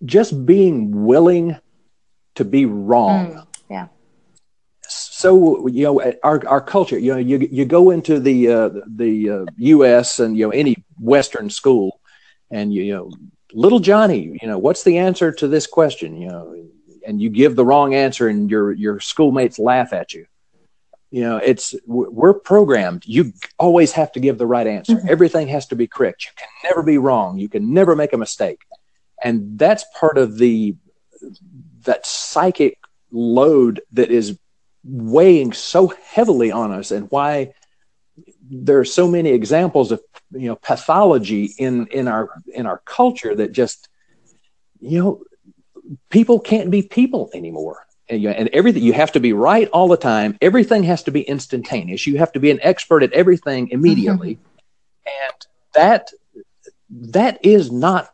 [0.04, 1.56] just being willing
[2.34, 3.26] to be wrong.
[3.26, 3.88] Mm, yeah.
[4.88, 6.98] So you know our our culture.
[6.98, 10.20] You know you you go into the uh, the uh, U.S.
[10.20, 12.00] and you know any Western school,
[12.50, 13.10] and you, you know
[13.52, 14.38] little Johnny.
[14.40, 16.16] You know what's the answer to this question?
[16.20, 16.66] You know,
[17.06, 20.26] and you give the wrong answer, and your your schoolmates laugh at you
[21.10, 23.04] you know it's we're programmed.
[23.06, 24.96] You always have to give the right answer.
[24.96, 25.08] Mm-hmm.
[25.08, 26.24] everything has to be correct.
[26.24, 27.38] You can never be wrong.
[27.38, 28.60] You can never make a mistake.
[29.22, 30.76] And that's part of the
[31.82, 32.78] that psychic
[33.10, 34.38] load that is
[34.84, 37.52] weighing so heavily on us and why
[38.48, 40.00] there are so many examples of
[40.32, 43.88] you know pathology in in our in our culture that just
[44.80, 45.22] you know
[46.10, 50.36] people can't be people anymore and, everything you have to be right all the time.
[50.40, 52.06] Everything has to be instantaneous.
[52.06, 54.36] You have to be an expert at everything immediately.
[54.36, 55.26] Mm-hmm.
[55.28, 56.10] and that
[56.90, 58.10] that is not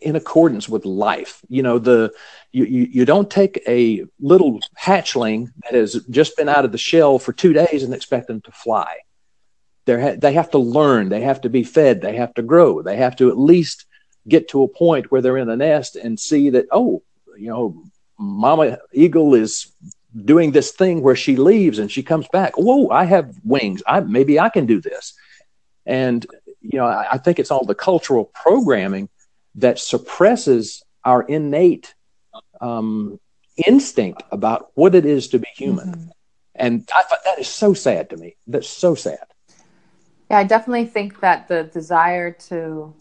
[0.00, 1.40] in accordance with life.
[1.48, 2.12] You know the
[2.50, 6.78] you, you, you don't take a little hatchling that has just been out of the
[6.78, 8.98] shell for two days and expect them to fly.
[9.84, 11.08] They're, they have to learn.
[11.08, 12.02] They have to be fed.
[12.02, 12.82] They have to grow.
[12.82, 13.86] They have to at least
[14.28, 17.02] get to a point where they're in a nest and see that oh
[17.36, 17.84] you know
[18.22, 19.72] Mama Eagle is
[20.24, 22.56] doing this thing where she leaves and she comes back.
[22.56, 23.82] Whoa, I have wings.
[23.86, 25.14] I maybe I can do this.
[25.86, 26.24] And
[26.60, 29.08] you know, I, I think it's all the cultural programming
[29.56, 31.94] that suppresses our innate
[32.60, 33.18] um,
[33.66, 35.90] instinct about what it is to be human.
[35.90, 36.08] Mm-hmm.
[36.54, 38.36] And I thought that is so sad to me.
[38.46, 39.24] That's so sad.
[40.30, 42.94] Yeah, I definitely think that the desire to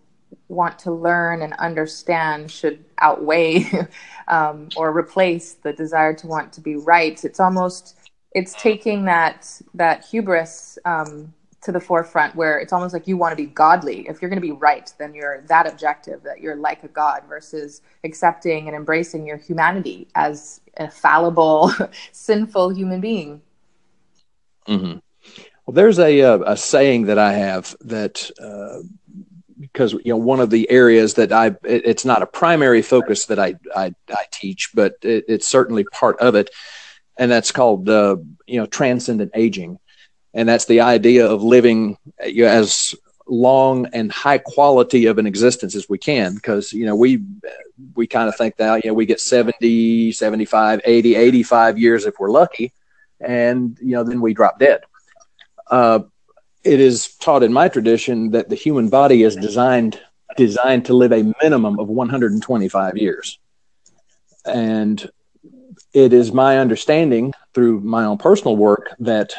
[0.52, 3.66] want to learn and understand should outweigh
[4.28, 7.24] um, or replace the desire to want to be right.
[7.24, 7.98] It's almost
[8.34, 13.32] it's taking that that hubris um, to the forefront where it's almost like you want
[13.32, 14.08] to be godly.
[14.08, 17.24] If you're going to be right, then you're that objective that you're like a god
[17.28, 21.72] versus accepting and embracing your humanity as a fallible,
[22.12, 23.42] sinful human being.
[24.68, 25.00] Mm-hmm.
[25.66, 28.82] Well, there's a, a, uh, a saying that I have that uh,
[29.62, 33.28] because you know one of the areas that I it, it's not a primary focus
[33.28, 36.50] that I I, I teach, but it, it's certainly part of it,
[37.18, 39.80] and that's called uh, you know transcendent aging.
[40.34, 42.96] And that's the idea of living you know, as
[43.28, 47.24] long and high quality of an existence as we can because you know we
[47.96, 52.16] we kind of think that you know we get 70 75 80 85 years if
[52.20, 52.74] we're lucky
[53.22, 54.82] and you know then we drop dead.
[55.70, 56.00] Uh,
[56.64, 60.00] it is taught in my tradition that the human body is designed
[60.38, 63.40] designed to live a minimum of 125 years
[64.46, 65.10] and
[65.94, 69.34] it is my understanding through my own personal work that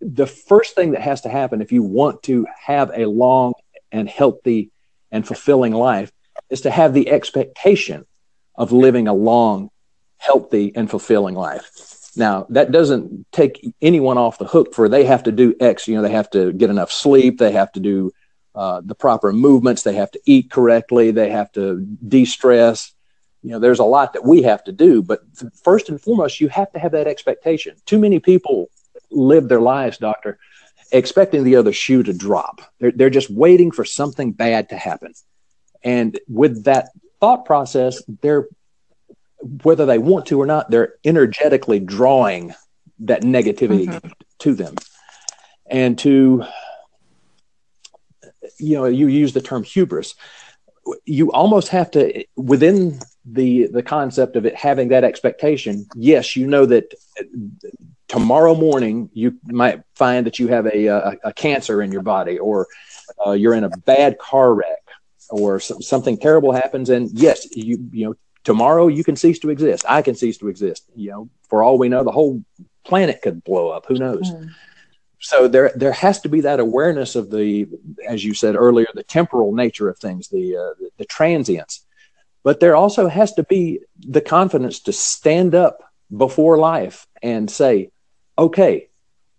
[0.00, 3.54] the first thing that has to happen if you want to have a long
[3.90, 4.70] and healthy
[5.10, 6.12] and fulfilling life
[6.50, 8.06] is to have the expectation
[8.54, 9.70] of living a long,
[10.18, 11.70] healthy, and fulfilling life.
[12.16, 15.86] Now, that doesn't take anyone off the hook for they have to do X.
[15.86, 18.12] You know, they have to get enough sleep, they have to do
[18.54, 22.92] uh, the proper movements, they have to eat correctly, they have to de stress.
[23.42, 25.20] You know, there's a lot that we have to do, but
[25.62, 27.76] first and foremost, you have to have that expectation.
[27.86, 28.68] Too many people
[29.10, 30.38] live their lives, doctor,
[30.90, 32.60] expecting the other shoe to drop.
[32.80, 35.12] They're, they're just waiting for something bad to happen.
[35.84, 36.88] And with that
[37.20, 38.48] thought process, they're,
[39.40, 42.54] whether they want to or not, they're energetically drawing
[43.00, 44.08] that negativity mm-hmm.
[44.40, 44.74] to them.
[45.70, 46.44] And to,
[48.58, 50.14] you know, you use the term hubris.
[51.04, 52.98] You almost have to, within
[53.32, 56.94] the the concept of it having that expectation yes you know that
[58.06, 62.38] tomorrow morning you might find that you have a, a, a cancer in your body
[62.38, 62.66] or
[63.26, 64.78] uh, you're in a bad car wreck
[65.30, 68.14] or some, something terrible happens and yes you you know
[68.48, 71.78] tomorrow you can cease to exist i can cease to exist you know for all
[71.78, 72.42] we know the whole
[72.84, 74.48] planet could blow up who knows mm.
[75.20, 77.68] so there there has to be that awareness of the
[78.06, 81.84] as you said earlier the temporal nature of things the uh, the, the transience
[82.42, 85.82] but there also has to be the confidence to stand up
[86.16, 87.90] before life and say
[88.38, 88.88] okay,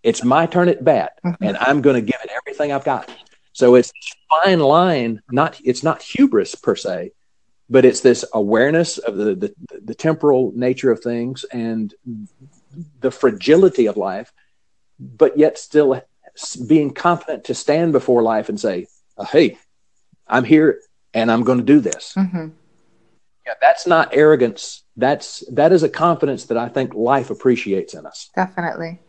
[0.03, 1.43] it's my turn at bat, mm-hmm.
[1.43, 3.09] and I'm going to give it everything I've got.
[3.53, 3.91] So it's
[4.29, 5.21] fine line.
[5.31, 7.11] Not it's not hubris per se,
[7.69, 9.53] but it's this awareness of the, the,
[9.83, 11.93] the temporal nature of things and
[12.99, 14.31] the fragility of life,
[14.99, 16.01] but yet still
[16.67, 19.57] being confident to stand before life and say, uh, "Hey,
[20.27, 20.81] I'm here
[21.13, 22.49] and I'm going to do this." Mm-hmm.
[23.45, 28.05] Yeah, that's not arrogance that's that is a confidence that I think life appreciates in
[28.05, 28.29] us.
[28.35, 28.99] Definitely.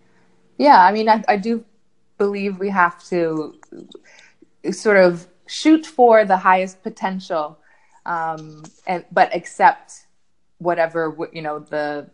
[0.56, 1.64] Yeah, I mean, I, I do
[2.16, 3.58] believe we have to
[4.70, 7.58] sort of shoot for the highest potential,
[8.06, 10.06] um, and but accept
[10.58, 12.08] whatever you know the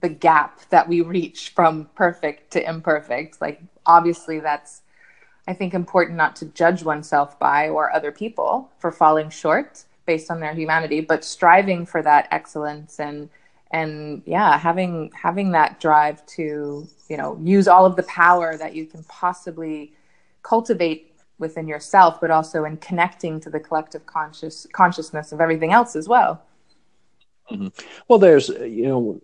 [0.00, 3.40] the gap that we reach from perfect to imperfect.
[3.40, 4.82] Like obviously, that's
[5.46, 10.30] I think important not to judge oneself by or other people for falling short based
[10.30, 13.28] on their humanity, but striving for that excellence and
[13.72, 18.74] and yeah, having having that drive to you know use all of the power that
[18.74, 19.92] you can possibly
[20.42, 21.09] cultivate
[21.40, 26.08] within yourself, but also in connecting to the collective conscious consciousness of everything else as
[26.08, 26.42] well.
[27.50, 27.68] Mm-hmm.
[28.06, 29.20] Well, there's you know,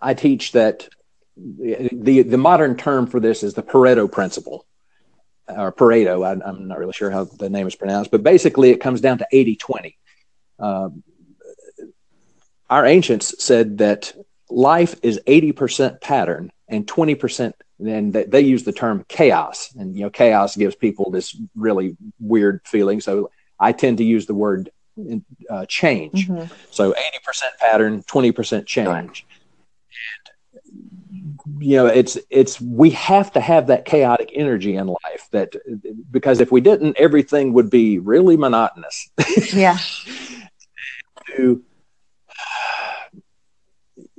[0.00, 0.88] I teach that
[1.36, 4.66] the the modern term for this is the Pareto principle
[5.48, 6.26] or Pareto.
[6.26, 9.18] I, am not really sure how the name is pronounced, but basically it comes down
[9.18, 9.98] to 80 20.
[10.58, 10.88] Uh,
[12.68, 14.12] our ancients said that
[14.50, 19.74] life is 80% pattern and 20% and they use the term chaos.
[19.78, 23.00] And you know chaos gives people this really weird feeling.
[23.00, 24.70] So i tend to use the word
[25.50, 26.28] uh, change.
[26.28, 26.52] Mm-hmm.
[26.70, 26.96] so 80%
[27.58, 29.26] pattern 20% change.
[29.28, 29.46] And
[31.58, 35.54] you know it's it's we have to have that chaotic energy in life that
[36.10, 39.10] because if we didn't everything would be really monotonous.
[39.52, 39.78] Yeah.
[41.36, 41.62] To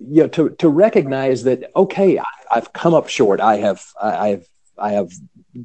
[0.10, 3.40] you know to to recognize that okay I, have come up short.
[3.40, 4.46] I have I, have
[4.78, 5.12] i have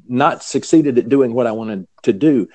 [0.09, 2.49] not succeeded at doing what i wanted to do.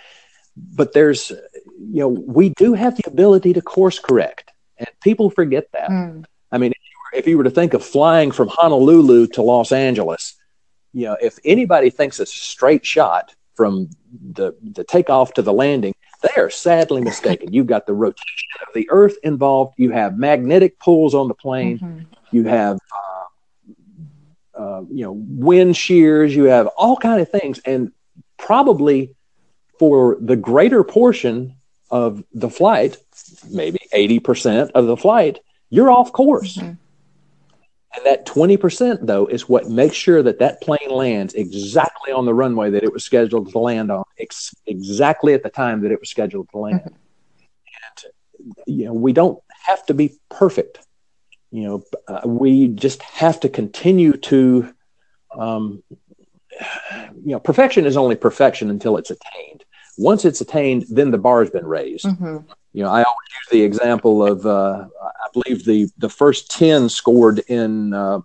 [0.55, 5.71] But there's you know we do have the ability to course correct and people forget
[5.73, 5.89] that.
[5.89, 6.25] Mm.
[6.51, 6.73] i mean
[7.13, 10.35] if you were to think of flying from Honolulu to Los Angeles,
[10.93, 13.89] you know, if anybody thinks it's a straight shot from
[14.33, 17.53] the the takeoff to the landing, They are sadly mistaken.
[17.53, 19.75] You've got the rotation of the Earth involved.
[19.77, 21.79] You have magnetic pulls on the plane.
[21.79, 21.99] Mm-hmm.
[22.31, 22.79] You have,
[24.55, 26.35] uh, uh, you know, wind shears.
[26.35, 27.91] You have all kind of things, and
[28.37, 29.15] probably
[29.77, 31.55] for the greater portion
[31.91, 32.97] of the flight,
[33.51, 35.39] maybe eighty percent of the flight,
[35.69, 36.57] you're off course.
[36.57, 36.73] Mm-hmm.
[37.97, 42.33] And that 20%, though, is what makes sure that that plane lands exactly on the
[42.33, 45.99] runway that it was scheduled to land on, ex- exactly at the time that it
[45.99, 46.81] was scheduled to land.
[46.85, 50.85] And, you know, we don't have to be perfect.
[51.49, 54.71] You know, uh, we just have to continue to,
[55.35, 59.65] um, you know, perfection is only perfection until it's attained.
[59.97, 62.05] Once it's attained, then the bar has been raised.
[62.05, 66.51] Mm-hmm you know, I always use the example of uh, I believe the the first
[66.51, 68.19] ten scored in uh,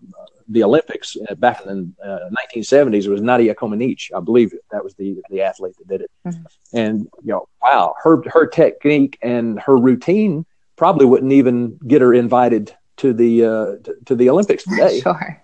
[0.46, 4.10] the Olympics back in the uh, 1970s was Nadia Comaneci.
[4.14, 6.10] I believe that was the the athlete that did it.
[6.26, 6.42] Mm-hmm.
[6.76, 10.44] And you know, wow, her her technique and her routine
[10.76, 15.00] probably wouldn't even get her invited to the uh, to, to the Olympics today.
[15.00, 15.42] sure.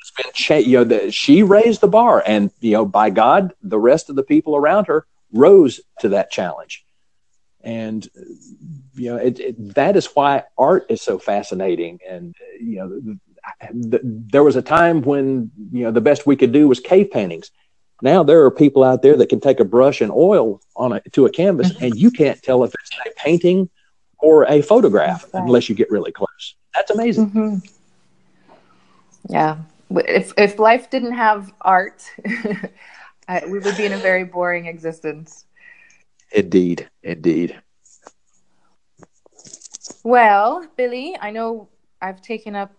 [0.00, 3.52] it's been cha- you know the, she raised the bar, and you know by God,
[3.62, 6.85] the rest of the people around her rose to that challenge
[7.66, 8.08] and
[8.94, 13.18] you know it, it, that is why art is so fascinating and you know the,
[13.88, 17.10] the, there was a time when you know the best we could do was cave
[17.10, 17.50] paintings
[18.02, 21.00] now there are people out there that can take a brush and oil on a
[21.10, 21.84] to a canvas mm-hmm.
[21.84, 23.68] and you can't tell if it's a painting
[24.18, 25.42] or a photograph right.
[25.42, 27.56] unless you get really close that's amazing mm-hmm.
[29.28, 29.58] yeah
[29.90, 32.04] if if life didn't have art
[33.48, 35.45] we would be in a very boring existence
[36.32, 37.60] Indeed, indeed.
[40.02, 41.68] Well, Billy, I know
[42.00, 42.72] I've taken up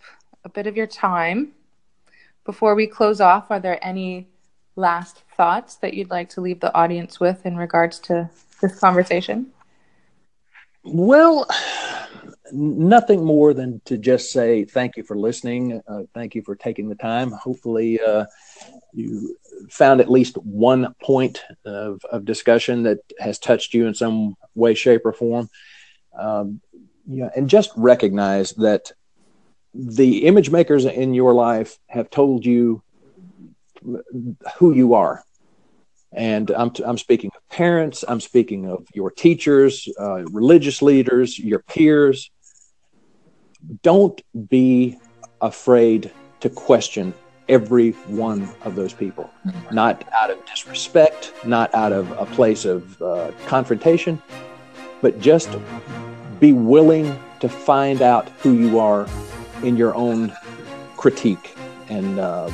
[0.44, 1.54] a bit of your time.
[2.46, 4.28] Before we close off, are there any
[4.76, 8.30] last thoughts that you'd like to leave the audience with in regards to
[8.62, 9.48] this conversation?
[10.84, 11.46] Well,
[12.52, 15.82] nothing more than to just say thank you for listening.
[15.88, 17.32] Uh, thank you for taking the time.
[17.32, 18.26] Hopefully, uh,
[18.94, 19.38] you
[19.70, 24.74] found at least one point of, of discussion that has touched you in some way,
[24.74, 25.50] shape, or form.
[26.18, 26.62] Um,
[27.08, 28.92] yeah, and just recognize that
[29.74, 32.82] the image makers in your life have told you
[34.58, 35.24] who you are.
[36.14, 41.60] And I'm, I'm speaking of parents, I'm speaking of your teachers, uh, religious leaders, your
[41.60, 42.32] peers.
[43.84, 44.98] Don't be
[45.42, 47.14] afraid to question
[47.50, 49.30] every one of those people,
[49.72, 54.22] not out of disrespect, not out of a place of uh, confrontation,
[55.02, 55.50] but just
[56.40, 59.08] be willing to find out who you are
[59.64, 60.34] in your own
[60.96, 61.56] critique
[61.90, 62.50] and uh,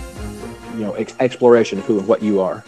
[0.74, 2.64] you know ex- exploration of who and what you are.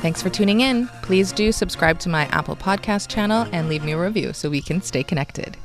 [0.00, 0.88] Thanks for tuning in.
[1.02, 4.60] Please do subscribe to my Apple Podcast channel and leave me a review so we
[4.60, 5.56] can stay connected.